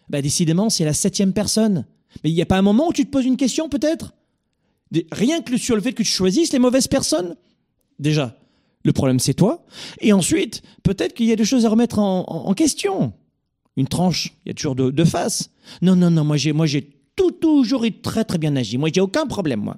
[0.10, 1.86] Bah, décidément, c'est la septième personne.
[2.24, 4.14] Mais il n'y a pas un moment où tu te poses une question peut-être?
[5.12, 7.38] Rien que sur le fait que tu choisisses les mauvaises personnes?
[8.00, 8.38] Déjà,
[8.84, 9.64] le problème c'est toi.
[10.00, 13.14] Et ensuite, peut-être qu'il y a des choses à remettre en question.
[13.78, 15.50] Une tranche, il y a toujours deux, deux faces.
[15.82, 18.78] Non, non, non, moi j'ai, moi j'ai tout, toujours été très très bien agi.
[18.78, 19.78] Moi j'ai aucun problème, moi.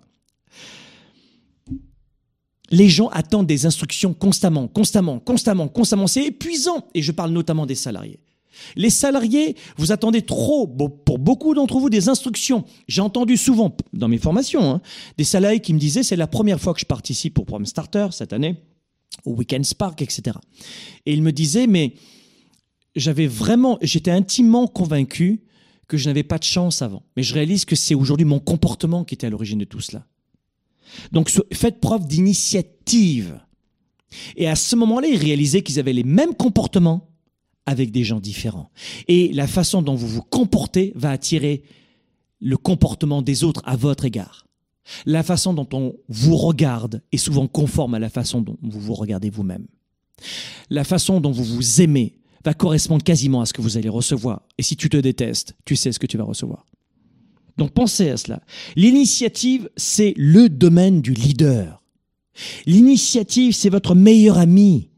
[2.71, 6.07] Les gens attendent des instructions constamment, constamment, constamment, constamment.
[6.07, 6.87] C'est épuisant.
[6.95, 8.19] Et je parle notamment des salariés.
[8.75, 12.65] Les salariés, vous attendez trop, pour beaucoup d'entre vous, des instructions.
[12.87, 14.81] J'ai entendu souvent, dans mes formations, hein,
[15.17, 18.07] des salariés qui me disaient, c'est la première fois que je participe au programme Starter
[18.11, 18.55] cette année,
[19.25, 20.37] au Weekend Spark, etc.
[21.05, 21.93] Et ils me disaient, mais
[22.95, 25.43] j'avais vraiment, j'étais intimement convaincu
[25.93, 27.03] que je n'avais pas de chance avant.
[27.15, 30.07] Mais je réalise que c'est aujourd'hui mon comportement qui était à l'origine de tout cela.
[31.11, 33.39] Donc faites preuve d'initiative.
[34.35, 37.11] Et à ce moment-là, ils réalisaient qu'ils avaient les mêmes comportements
[37.67, 38.71] avec des gens différents.
[39.07, 41.61] Et la façon dont vous vous comportez va attirer
[42.39, 44.47] le comportement des autres à votre égard.
[45.05, 48.95] La façon dont on vous regarde est souvent conforme à la façon dont vous vous
[48.95, 49.67] regardez vous-même.
[50.71, 54.41] La façon dont vous vous aimez va correspondre quasiment à ce que vous allez recevoir.
[54.57, 56.65] Et si tu te détestes, tu sais ce que tu vas recevoir.
[57.57, 58.41] Donc pensez à cela.
[58.75, 61.83] L'initiative, c'est le domaine du leader.
[62.65, 64.89] L'initiative, c'est votre meilleur ami.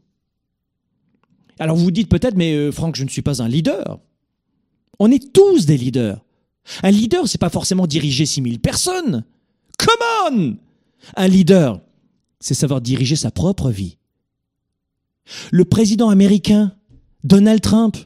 [1.58, 3.98] Alors vous vous dites peut-être, mais euh, Franck, je ne suis pas un leader.
[4.98, 6.24] On est tous des leaders.
[6.82, 9.24] Un leader, c'est pas forcément diriger 6000 personnes.
[9.78, 10.56] Come on!
[11.16, 11.80] Un leader,
[12.40, 13.98] c'est savoir diriger sa propre vie.
[15.50, 16.74] Le président américain,
[17.26, 17.96] Donald Trump,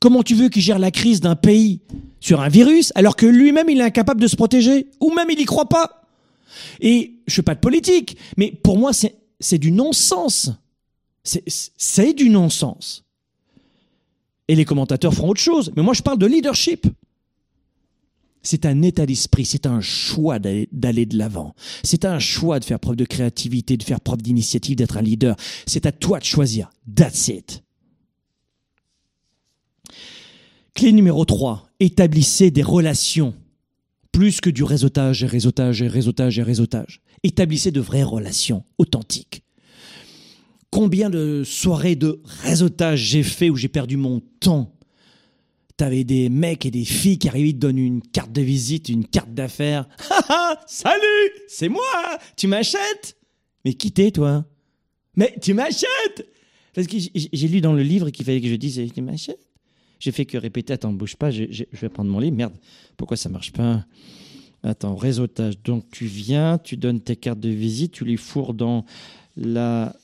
[0.00, 1.80] comment tu veux qu'il gère la crise d'un pays
[2.20, 5.36] sur un virus alors que lui-même il est incapable de se protéger ou même il
[5.38, 6.02] n'y croit pas?
[6.80, 10.50] Et je suis pas de politique, mais pour moi c'est du non-sens.
[11.24, 13.04] C'est- du non-sens.
[14.46, 15.72] Et les commentateurs feront autre chose.
[15.76, 16.86] Mais moi, je parle de leadership.
[18.42, 21.56] C'est un état d'esprit, c'est un choix d'aller de l'avant.
[21.82, 25.34] C'est un choix de faire preuve de créativité, de faire preuve d'initiative, d'être un leader.
[25.66, 26.70] C'est à toi de choisir.
[26.94, 27.64] That's it.
[30.76, 31.70] Clé numéro 3.
[31.80, 33.32] Établissez des relations.
[34.12, 37.00] Plus que du réseautage et réseautage et réseautage et réseautage.
[37.22, 39.42] Établissez de vraies relations authentiques.
[40.70, 44.76] Combien de soirées de réseautage j'ai fait où j'ai perdu mon temps?
[45.78, 48.90] T'avais des mecs et des filles qui arrivaient, ils te donnent une carte de visite,
[48.90, 49.88] une carte d'affaires.
[50.66, 53.16] Salut, c'est moi, tu m'achètes?
[53.64, 54.44] Mais qui t'es, toi?
[55.16, 56.28] Mais tu m'achètes?
[56.74, 59.40] Parce que j'ai lu dans le livre qu'il fallait que je dise, tu m'achètes?
[59.98, 62.36] J'ai fait que répéter, attends, bouge pas, je, vais prendre mon livre.
[62.36, 62.54] Merde,
[62.96, 63.84] pourquoi ça marche pas?
[64.62, 65.62] Attends, réseautage.
[65.62, 68.84] Donc tu viens, tu donnes tes cartes de visite, tu les fourres dans
[69.36, 69.94] la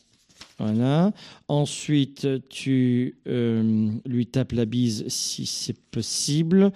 [0.59, 1.13] voilà.
[1.49, 6.71] Ensuite, tu euh, lui tapes la bise si c'est possible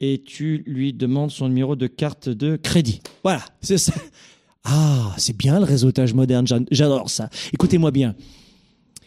[0.00, 3.00] et tu lui demandes son numéro de carte de crédit.
[3.22, 3.94] Voilà, c'est ça.
[4.64, 7.30] Ah, c'est bien le réseautage moderne, j'ad- j'adore ça.
[7.52, 8.14] Écoutez-moi bien.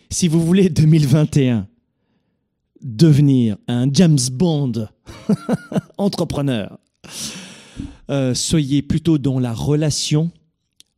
[0.09, 1.67] Si vous voulez 2021
[2.83, 4.87] devenir un James Bond
[5.97, 6.79] entrepreneur,
[8.09, 10.31] euh, soyez plutôt dans la relation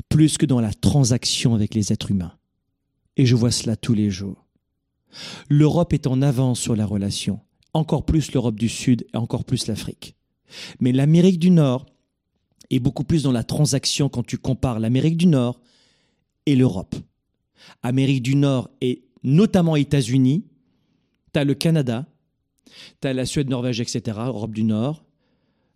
[0.09, 2.33] plus que dans la transaction avec les êtres humains.
[3.17, 4.45] Et je vois cela tous les jours.
[5.49, 7.39] L'Europe est en avance sur la relation,
[7.73, 10.15] encore plus l'Europe du Sud et encore plus l'Afrique.
[10.79, 11.85] Mais l'Amérique du Nord
[12.69, 15.59] est beaucoup plus dans la transaction quand tu compares l'Amérique du Nord
[16.45, 16.95] et l'Europe.
[17.81, 20.45] Amérique du Nord et notamment États-Unis,
[21.33, 22.05] tu as le Canada,
[23.01, 25.03] tu as la Suède, Norvège, etc., Europe du Nord,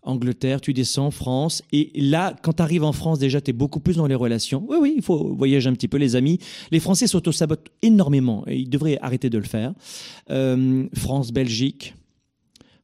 [0.03, 1.63] Angleterre, tu descends, France.
[1.73, 4.65] Et là, quand tu arrives en France, déjà, tu es beaucoup plus dans les relations.
[4.69, 6.39] Oui, oui, il faut voyager un petit peu, les amis.
[6.71, 9.73] Les Français s'auto-sabotent énormément et ils devraient arrêter de le faire.
[10.29, 11.93] Euh, France, Belgique.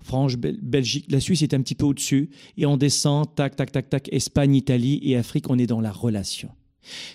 [0.01, 2.30] France, Bel- Belgique, la Suisse est un petit peu au-dessus.
[2.57, 5.93] Et on descend, tac, tac, tac, tac, Espagne, Italie et Afrique, on est dans la
[5.93, 6.49] relation.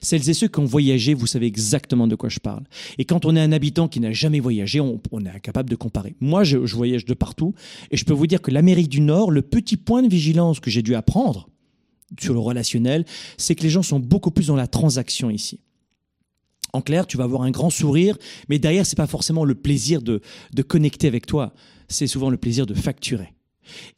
[0.00, 2.64] Celles et ceux qui ont voyagé, vous savez exactement de quoi je parle.
[2.98, 6.14] Et quand on est un habitant qui n'a jamais voyagé, on, est incapable de comparer.
[6.20, 7.54] Moi, je, voyage de partout
[7.90, 10.70] et je peux vous dire que l'Amérique du Nord, le petit point de vigilance que
[10.70, 11.48] j'ai dû apprendre
[12.18, 13.04] sur le relationnel,
[13.36, 15.60] c'est que les gens sont beaucoup plus dans la transaction ici.
[16.72, 18.16] En clair, tu vas avoir un grand sourire,
[18.48, 20.20] mais derrière, c'est pas forcément le plaisir de,
[20.52, 21.54] de connecter avec toi.
[21.88, 23.34] C'est souvent le plaisir de facturer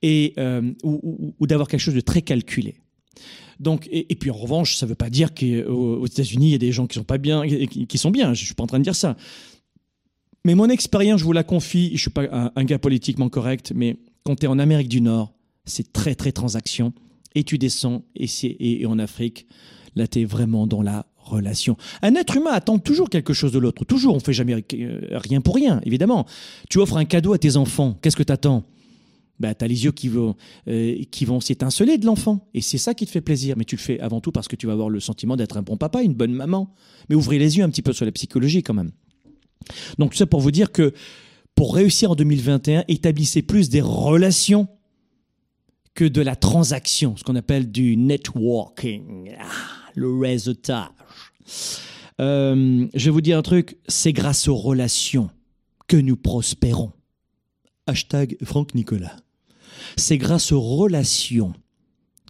[0.03, 2.77] et euh, ou d'avoir quelque chose de très calculé.
[3.61, 6.59] Donc, et, puis en revanche, ça ne veut pas dire qu'aux États-Unis, il y a
[6.59, 8.33] des gens qui sont pas bien, qui, qui sont bien.
[8.33, 9.17] Je suis pas en train de dire ça.
[10.47, 13.99] Mais mon expérience, je vous la confie, je suis pas un, gars politiquement correct, mais
[14.25, 15.35] quand tu es en Amérique du Nord,
[15.67, 16.95] c'est très très transaction.
[17.35, 18.27] Et tu descends, et,
[18.83, 19.47] et, en Afrique,
[19.95, 21.77] là, tu es vraiment dans la relation.
[22.01, 23.85] Un être humain attend toujours quelque chose de l'autre.
[23.85, 24.65] Toujours, on fait jamais
[25.13, 26.27] rien pour rien, évidemment.
[26.71, 28.65] Tu offres un cadeau à tes enfants, qu'est-ce que tu attends
[29.41, 30.37] bah, tu as les yeux qui vont,
[30.69, 32.49] euh, vont s'étinceler de l'enfant.
[32.55, 33.57] Et c'est ça qui te fait plaisir.
[33.57, 35.63] Mais tu le fais avant tout parce que tu vas avoir le sentiment d'être un
[35.63, 36.75] bon papa, une bonne maman.
[37.09, 38.93] Mais ouvrez les yeux un petit peu sur la psychologie quand même.
[39.99, 40.93] Donc, tout ça pour vous dire que
[41.55, 44.69] pour réussir en 2021, établissez plus des relations
[45.95, 49.45] que de la transaction, ce qu'on appelle du networking, ah,
[49.95, 50.89] le réseautage.
[52.21, 55.31] Euh, je vais vous dire un truc, c'est grâce aux relations
[55.89, 56.93] que nous prospérons.
[57.87, 59.17] Hashtag Franck Nicolas.
[59.97, 61.53] C'est grâce aux relations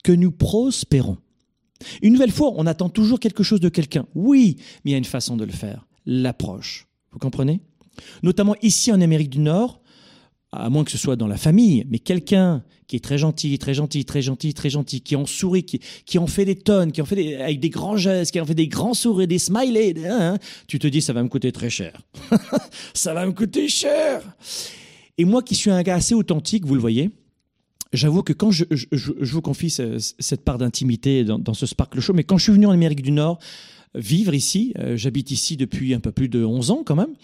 [0.03, 1.19] que nous prospérons.
[2.03, 4.07] Une nouvelle fois, on attend toujours quelque chose de quelqu'un.
[4.15, 5.87] Oui, mais il y a une façon de le faire.
[6.07, 6.87] L'approche.
[7.13, 7.61] Vous comprenez?
[8.23, 9.81] Notamment ici en Amérique du Nord,
[10.53, 13.75] à moins que ce soit dans la famille, mais quelqu'un qui est très gentil, très
[13.75, 17.05] gentil, très gentil, très gentil, qui en sourit, qui, en fait des tonnes, qui en
[17.05, 20.79] fait avec des grands gestes, qui en fait des grands sourires, des smileys, hein, tu
[20.79, 22.01] te dis ça va me coûter très cher.
[22.95, 24.23] ça va me coûter cher.
[25.19, 27.11] Et moi qui suis un gars assez authentique, vous le voyez,
[27.93, 32.39] j'avoue que quand je, vous confie cette part d'intimité dans, ce Sparkle Show, mais quand
[32.39, 33.39] je suis venu en Amérique du Nord,
[33.95, 34.73] vivre ici.
[34.79, 37.15] Euh, j'habite ici depuis un peu plus de 11 ans quand même.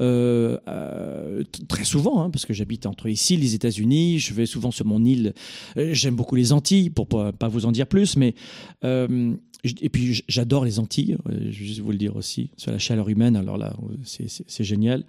[0.00, 4.70] Euh, euh, très souvent, hein, parce que j'habite entre ici, les États-Unis, je vais souvent
[4.70, 5.34] sur mon île.
[5.76, 8.34] J'aime beaucoup les Antilles, pour pas, pas vous en dire plus, mais
[8.82, 11.16] et puis j'adore les Antilles.
[11.30, 13.36] je vais juste vous le dire aussi sur la chaleur humaine.
[13.36, 15.04] Alors là, c'est génial.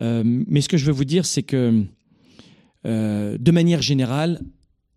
[0.00, 1.84] mais ce que je veux vous dire, c'est que
[2.86, 4.40] de manière générale,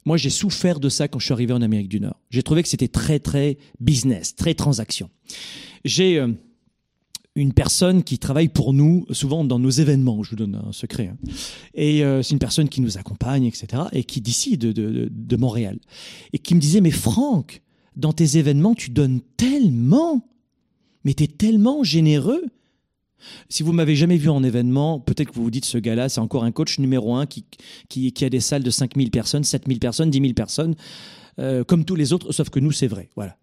[0.05, 2.19] moi, j'ai souffert de ça quand je suis arrivé en Amérique du Nord.
[2.29, 5.09] J'ai trouvé que c'était très, très business, très transaction.
[5.85, 6.31] J'ai euh,
[7.35, 11.07] une personne qui travaille pour nous, souvent dans nos événements, je vous donne un secret.
[11.13, 11.17] Hein.
[11.73, 15.35] Et euh, c'est une personne qui nous accompagne, etc., et qui d'ici, de, de, de,
[15.35, 15.79] Montréal.
[16.33, 17.61] Et qui me disait, mais Franck,
[17.95, 20.25] dans tes événements, tu donnes tellement,
[21.03, 22.45] mais tu es tellement généreux.
[23.49, 26.20] Si vous m'avez jamais vu en événement, peut-être que vous vous dites ce gars-là, c'est
[26.20, 27.43] encore un coach numéro un qui,
[28.22, 30.76] a des salles de 5000 personnes, 7000 personnes, 10 000 personnes,
[31.39, 33.09] euh, comme tous les autres, sauf que nous, c'est vrai.
[33.15, 33.38] Voilà.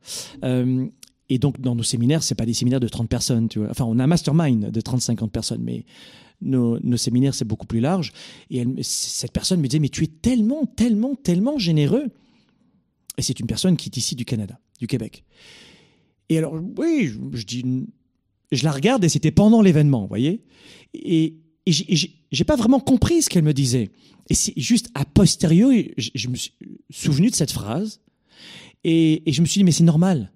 [0.45, 0.87] Euh,
[1.29, 3.49] et donc, dans nos séminaires, c'est pas des séminaires de 30 personnes.
[3.49, 3.71] Tu vois.
[3.71, 5.85] Enfin, on a un mastermind de 30-50 personnes, mais
[6.41, 8.13] nos, séminaires, c'est beaucoup plus large.
[8.51, 12.07] Et cette personne me disait, mais tu es tellement, tellement, tellement généreux.
[13.19, 15.25] Et c'est une personne qui est ici du Canada, du Québec.
[16.29, 17.65] Et alors, oui, je dis
[18.53, 20.43] je la regarde et c'était pendant l'événement, vous voyez
[20.95, 21.37] Et,
[21.69, 23.91] j'ai pas vraiment compris ce qu'elle me disait.
[24.31, 26.53] Et c'est juste a posteriori, je, me suis
[26.91, 28.01] souvenu de cette phrase
[28.85, 30.33] et, je me suis dit, mais c'est normal.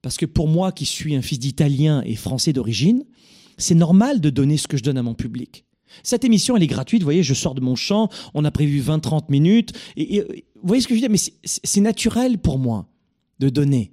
[0.00, 3.04] Parce que pour moi, qui suis un fils d'Italien et Français d'origine,
[3.58, 5.64] c'est normal de donner ce que je donne à mon public.
[6.02, 8.80] Cette émission, elle est gratuite, vous voyez, je sors de mon champ, on a prévu
[8.80, 12.88] 20-30 minutes, et, vous voyez ce que je veux dire, mais c'est naturel pour moi
[13.38, 13.92] de donner.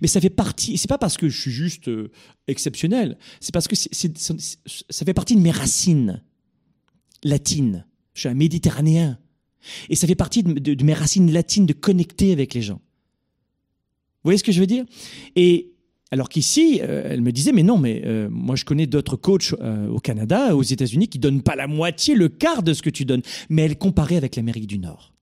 [0.00, 2.10] Mais ça fait partie, c'est pas parce que je suis juste euh,
[2.48, 6.22] exceptionnel, c'est parce que ça fait partie de mes racines
[7.24, 7.86] latines.
[8.14, 9.18] Je suis un méditerranéen.
[9.88, 12.80] Et ça fait partie de, mes racines latines de connecter avec les gens.
[14.22, 14.84] Vous voyez ce que je veux dire?
[15.34, 15.72] Et
[16.12, 19.52] alors qu'ici, euh, elle me disait, mais non, mais euh, moi je connais d'autres coachs
[19.52, 23.04] au Canada, aux États-Unis, qui donnent pas la moitié, le quart de ce que tu
[23.04, 23.22] donnes.
[23.50, 25.12] Mais elle comparait avec l'Amérique du Nord.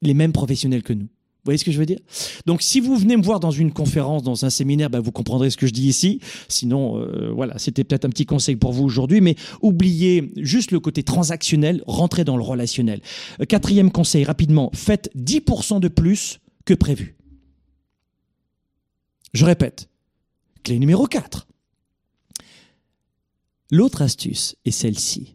[0.00, 1.08] Les mêmes professionnels que nous.
[1.42, 1.98] Vous voyez ce que je veux dire?
[2.46, 5.50] Donc, si vous venez me voir dans une conférence, dans un séminaire, ben, vous comprendrez
[5.50, 6.20] ce que je dis ici.
[6.46, 10.78] Sinon, euh, voilà, c'était peut-être un petit conseil pour vous aujourd'hui, mais oubliez juste le
[10.78, 13.00] côté transactionnel, rentrez dans le relationnel.
[13.40, 17.16] Euh, quatrième conseil, rapidement, faites 10% de plus que prévu.
[19.34, 19.88] Je répète,
[20.62, 21.48] clé numéro 4.
[23.72, 25.34] L'autre astuce est celle-ci.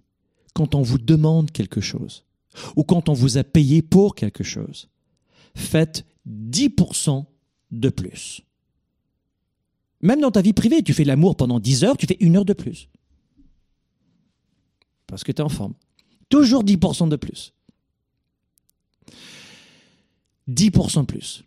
[0.53, 2.23] Quand on vous demande quelque chose,
[2.77, 4.87] ou quand on vous a payé pour quelque chose,
[5.57, 7.25] faites 10%
[7.71, 8.41] de plus.
[10.01, 12.45] Même dans ta vie privée, tu fais l'amour pendant 10 heures, tu fais une heure
[12.45, 12.89] de plus.
[15.07, 15.73] Parce que tu es en forme.
[16.29, 17.53] Toujours 10% de plus.
[20.49, 21.43] 10% de plus.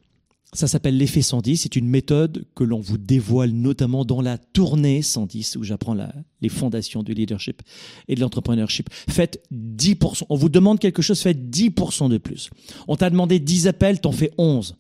[0.53, 1.59] Ça s'appelle l'effet 110.
[1.59, 5.97] C'est une méthode que l'on vous dévoile notamment dans la tournée 110 où j'apprends
[6.41, 7.63] les fondations du leadership
[8.09, 8.89] et de l'entrepreneurship.
[8.93, 10.25] Faites 10%.
[10.29, 12.51] On vous demande quelque chose, faites 10% de plus.
[12.89, 14.77] On t'a demandé 10 appels, t'en fais 11.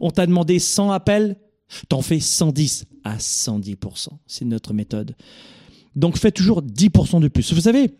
[0.00, 1.36] On t'a demandé 100 appels,
[1.88, 4.08] t'en fais 110 à 110%.
[4.26, 5.14] C'est notre méthode.
[5.94, 7.52] Donc faites toujours 10% de plus.
[7.52, 7.94] Vous savez,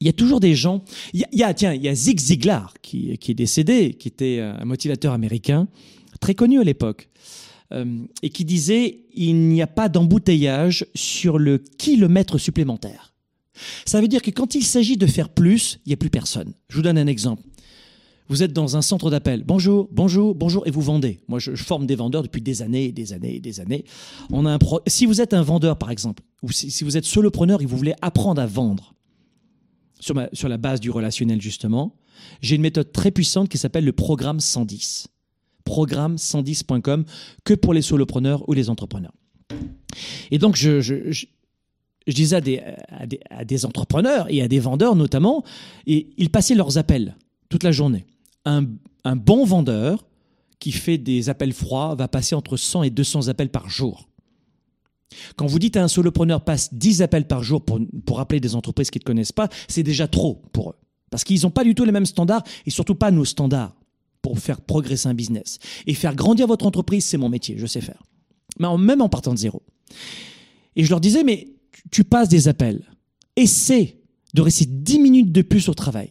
[0.00, 0.84] il y a toujours des gens.
[1.12, 4.64] Il y a, tiens, il y a Zig Ziglar qui, est décédé, qui était un
[4.64, 5.68] motivateur américain
[6.20, 7.08] très connu à l'époque,
[7.72, 13.14] euh, et qui disait il n'y a pas d'embouteillage sur le kilomètre supplémentaire.
[13.86, 16.52] Ça veut dire que quand il s'agit de faire plus, il n'y a plus personne.
[16.68, 17.42] Je vous donne un exemple.
[18.28, 19.44] Vous êtes dans un centre d'appel.
[19.44, 21.20] Bonjour, bonjour, bonjour, et vous vendez.
[21.28, 23.84] Moi, je, forme des vendeurs depuis des années des années des années.
[24.88, 27.94] Si vous êtes un vendeur, par exemple, ou si, vous êtes solopreneur et vous voulez
[28.02, 28.95] apprendre à vendre
[30.00, 31.94] sur, la base du relationnel, justement,
[32.40, 35.08] j'ai une méthode très puissante qui s'appelle le programme 110.
[35.66, 37.04] Programme110.com
[37.44, 39.14] que pour les solopreneurs ou les entrepreneurs.
[40.30, 41.26] Et donc, je,
[42.06, 45.44] disais à des, entrepreneurs et à des vendeurs notamment,
[45.86, 47.16] et ils passaient leurs appels
[47.48, 48.06] toute la journée
[48.46, 50.06] un, bon vendeur
[50.58, 54.08] qui fait des appels froids va passer entre 100 et 200 appels par jour.
[55.36, 58.54] Quand vous dites à un solopreneur passe 10 appels par jour pour, pour appeler des
[58.54, 60.76] entreprises qu'ils ne connaissent pas, c'est déjà trop pour eux.
[61.10, 63.74] Parce qu'ils n'ont pas du tout les mêmes standards et surtout pas nos standards
[64.22, 65.58] pour faire progresser un business.
[65.86, 68.02] Et faire grandir votre entreprise, c'est mon métier, je sais faire.
[68.58, 69.62] Mais même en partant de zéro.
[70.74, 71.48] Et je leur disais, mais
[71.90, 72.82] tu passes des appels.
[73.36, 73.98] Essaie
[74.34, 76.10] de rester 10 minutes de plus au travail.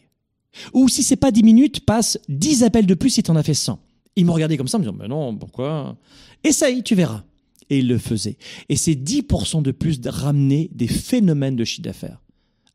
[0.73, 3.43] Ou si c'est pas 10 minutes, passe 10 appels de plus si tu en as
[3.43, 3.79] fait 100.
[4.15, 5.97] Il me regardait comme ça, me disant, mais non, pourquoi?
[6.43, 7.23] Essaye, tu verras.
[7.69, 8.37] Et il le faisait.
[8.69, 12.21] Et c'est 10% de plus de des phénomènes de chiffre d'affaires.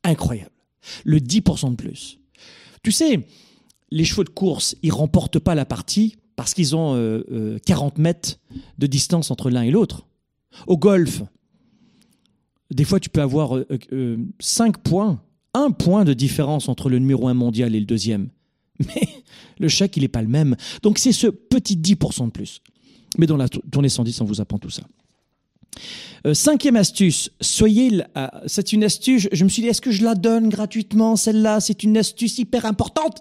[0.02, 0.50] Incroyable.
[1.04, 2.18] Le 10% de plus.
[2.82, 3.26] Tu sais,
[3.90, 8.02] les chevaux de course, ils remportent pas la partie parce qu'ils ont 40 euh, euh,
[8.02, 8.38] mètres
[8.78, 10.06] de distance entre l'un et l'autre.
[10.66, 11.22] Au golf,
[12.70, 13.58] des fois, tu peux avoir
[14.40, 15.22] 5 euh, points
[15.52, 18.28] un point de différence entre le numéro un mondial et le deuxième.
[18.78, 19.08] Mais
[19.58, 20.56] le chèque, il n'est pas le même.
[20.82, 22.60] Donc c'est ce petit 10% de plus.
[23.20, 24.82] Mais dans la tournée 110, on vous apprend tout ça.
[26.26, 28.02] Euh, cinquième astuce, soyez.
[28.46, 29.28] c'est une astuce.
[29.30, 32.64] Je me suis dit, est-ce que je la donne gratuitement Celle-là, c'est une astuce hyper
[32.64, 33.20] importante.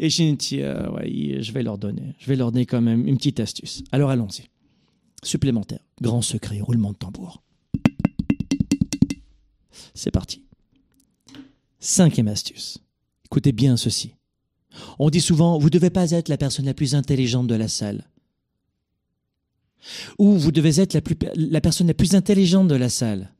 [0.00, 2.16] Et j'ai dit, euh, ouais, je vais leur donner.
[2.18, 3.84] Je vais leur donner quand même une petite astuce.
[3.92, 4.48] Alors allons-y.
[5.22, 5.84] Supplémentaire.
[6.02, 7.40] Grand secret, roulement de tambour.
[9.94, 10.42] C'est parti.
[11.78, 12.78] Cinquième astuce.
[13.26, 14.14] Écoutez bien ceci.
[14.98, 17.68] On dit souvent, vous ne devez pas être la personne la plus intelligente de la
[17.68, 18.04] salle.
[20.18, 20.94] Ou vous devez être
[21.34, 23.32] la, personne la plus intelligente de la salle.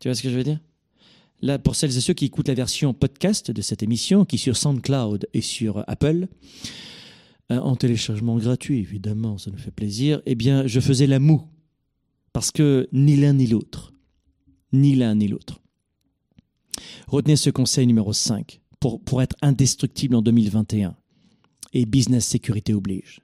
[0.00, 0.60] Tu vois ce que je veux dire?
[1.42, 4.56] Là, pour celles et ceux qui écoutent la version podcast de cette émission, qui sur
[4.56, 6.28] SoundCloud et sur Apple,
[7.52, 11.42] euh, en téléchargement gratuit, évidemment, ça nous fait plaisir, eh bien, je faisais la moue.
[12.32, 13.92] Parce que ni l'un ni l'autre,
[14.72, 15.60] ni l'un ni l'autre.
[17.06, 20.96] Retenez ce conseil numéro 5 pour, pour être indestructible en 2021.
[21.72, 23.20] Et business sécurité oblige.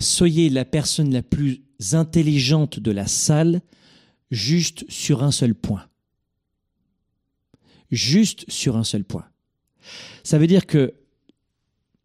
[0.00, 3.60] Soyez la personne la plus intelligente de la salle
[4.30, 5.88] juste sur un seul point.
[7.90, 9.26] Juste sur un seul point.
[10.22, 10.94] Ça veut dire que,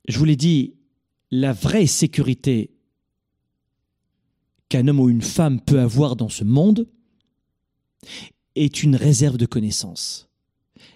[0.08, 0.76] je vous l'ai dit,
[1.32, 2.72] la vraie sécurité
[4.70, 6.88] qu'un homme ou une femme peut avoir dans ce monde
[8.56, 10.30] est une réserve de connaissances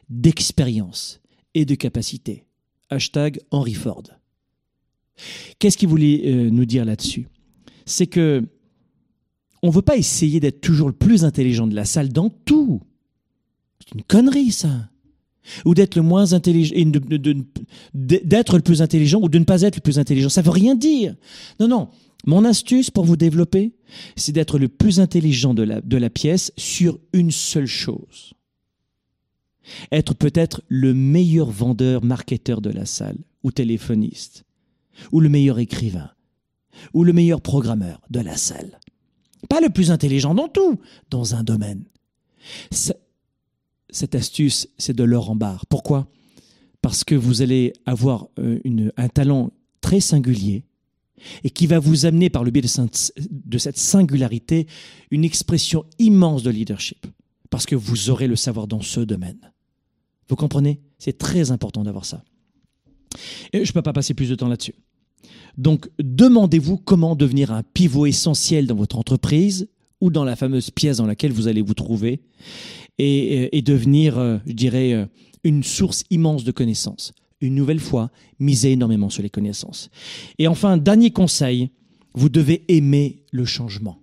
[0.09, 1.19] d'expérience
[1.53, 2.45] et de capacité.
[2.89, 4.03] Hashtag Henry Ford.
[5.59, 7.27] Qu'est-ce qu'il voulait euh, nous dire là-dessus?
[7.85, 8.43] C'est que
[9.63, 12.81] on ne veut pas essayer d'être toujours le plus intelligent de la salle dans tout.
[13.79, 14.89] C'est une connerie, ça.
[15.65, 16.75] Ou d'être le moins intelligent,
[17.93, 20.29] d'être le plus intelligent ou de ne pas être le plus intelligent.
[20.29, 21.15] Ça veut rien dire.
[21.59, 21.87] Non, non.
[22.25, 23.73] Mon astuce pour vous développer,
[24.15, 28.33] c'est d'être le plus intelligent de la, de la pièce sur une seule chose
[29.91, 34.43] être peut-être le meilleur vendeur, marketeur de la salle, ou téléphoniste,
[35.11, 36.11] ou le meilleur écrivain,
[36.93, 38.79] ou le meilleur programmeur de la salle.
[39.49, 40.79] Pas le plus intelligent dans tout,
[41.09, 41.85] dans un domaine.
[42.71, 45.65] Cette astuce, c'est de l'or en barre.
[45.67, 46.07] Pourquoi?
[46.81, 48.59] Parce que vous allez avoir euh,
[48.97, 50.65] un talent très singulier
[51.43, 54.67] et qui va vous amener par le biais de cette singularité
[55.11, 57.07] une expression immense de leadership.
[57.49, 59.51] Parce que vous aurez le savoir dans ce domaine.
[60.29, 60.81] Vous comprenez?
[60.99, 62.23] C'est très important d'avoir ça.
[63.53, 64.75] Et je ne peux pas passer plus de temps là-dessus.
[65.57, 69.67] Donc, demandez-vous comment devenir un pivot essentiel dans votre entreprise
[70.01, 72.21] ou dans la fameuse pièce dans laquelle vous allez vous trouver
[72.99, 75.05] et, devenir, euh, je dirais, euh,
[75.43, 77.13] une source immense de connaissances.
[77.41, 78.09] Une nouvelle fois,
[78.39, 79.89] misez énormément sur les connaissances.
[80.39, 81.69] Et enfin, dernier conseil,
[82.13, 83.99] vous devez aimer le changement.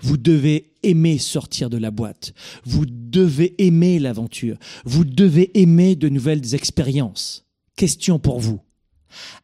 [0.00, 2.34] Vous devez aimer sortir de la boîte.
[2.64, 4.56] Vous devez aimer l'aventure.
[4.84, 7.44] Vous devez aimer de nouvelles expériences.
[7.74, 8.60] Question pour vous.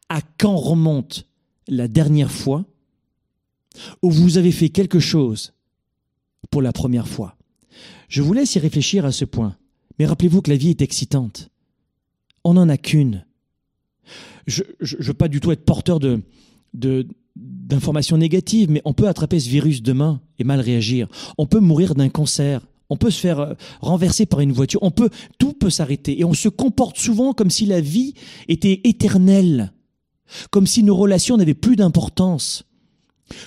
[0.09, 1.25] À quand remonte
[1.67, 2.65] la dernière fois
[4.01, 5.53] où vous avez fait quelque chose
[6.49, 7.35] pour la première fois?
[8.07, 9.55] Je vous laisse y réfléchir à ce point.
[9.97, 11.49] Mais rappelez-vous que la vie est excitante.
[12.43, 13.25] On n'en a qu'une.
[14.47, 16.21] Je ne veux pas du tout être porteur de,
[16.73, 21.07] de d'informations négatives, mais on peut attraper ce virus demain et mal réagir.
[21.37, 22.65] On peut mourir d'un cancer.
[22.89, 24.81] On peut se faire euh, renverser par une voiture.
[24.83, 26.19] On peut, tout peut s'arrêter.
[26.19, 28.13] Et on se comporte souvent comme si la vie
[28.47, 29.73] était éternelle.
[30.51, 32.65] Comme si nos relations n'avaient plus d'importance.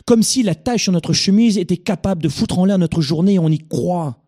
[0.06, 3.34] Comme si la tâche sur notre chemise était capable de foutre en l'air notre journée
[3.34, 4.22] et on y croit.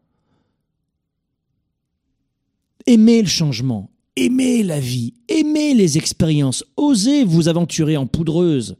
[2.87, 3.91] Aimez le changement.
[4.17, 8.77] Aimez la vie, aimez les expériences, osez vous aventurer en poudreuse.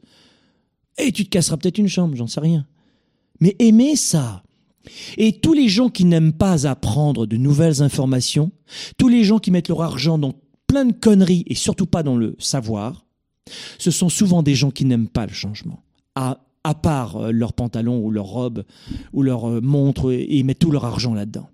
[0.97, 2.65] Et tu te casseras peut-être une chambre, j'en sais rien.
[3.41, 4.44] Mais aimez ça.
[5.17, 8.51] Et tous les gens qui n'aiment pas apprendre de nouvelles informations,
[8.97, 10.33] tous les gens qui mettent leur argent dans
[10.67, 13.05] plein de conneries et surtout pas dans le savoir,
[13.77, 15.83] ce sont souvent des gens qui n'aiment pas le changement.
[16.15, 16.39] À,
[16.81, 18.63] part euh, leurs pantalons ou leurs robes
[19.13, 21.47] ou leurs euh, montres et ils mettent tout leur argent là-dedans.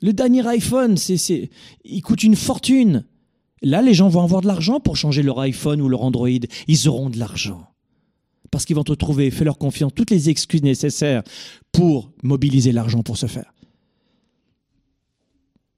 [0.00, 1.50] Le dernier iPhone, c'est,
[1.84, 3.04] il coûte une fortune.
[3.62, 6.28] Là, les gens vont avoir de l'argent pour changer leur iPhone ou leur Android.
[6.68, 7.66] Ils auront de l'argent.
[8.50, 11.22] Parce qu'ils vont te trouver, fais leur confiance, toutes les excuses nécessaires
[11.72, 13.52] pour mobiliser l'argent pour ce faire.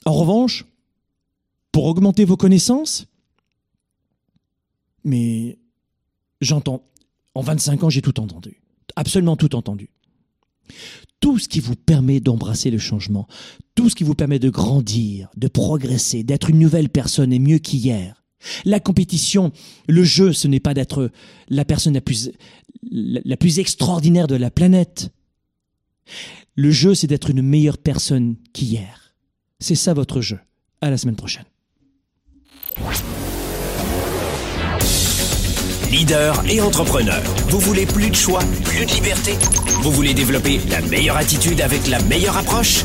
[0.04, 0.64] En revanche,
[1.72, 3.06] pour augmenter vos connaissances,
[5.04, 5.58] mais
[6.40, 6.82] j'entends,
[7.34, 8.60] en 25 ans, j'ai tout entendu.
[8.96, 9.90] Absolument tout entendu
[11.20, 13.26] tout ce qui vous permet d'embrasser le changement,
[13.74, 17.58] tout ce qui vous permet de grandir, de progresser, d'être une nouvelle personne et mieux
[17.58, 18.17] qu'hier.
[18.64, 19.52] La compétition,
[19.88, 21.10] le jeu, ce n'est pas d'être
[21.48, 22.00] la personne la
[23.36, 25.10] plus, extraordinaire de la planète.
[26.54, 29.14] Le jeu, c'est d'être une meilleure personne qu'hier.
[29.60, 30.38] C'est ça votre jeu.
[30.80, 31.44] À la semaine prochaine.
[35.90, 37.22] Leader et entrepreneur.
[37.48, 39.32] Vous voulez plus de choix, plus de liberté?
[39.82, 42.84] Vous voulez développer la meilleure attitude avec la meilleure approche?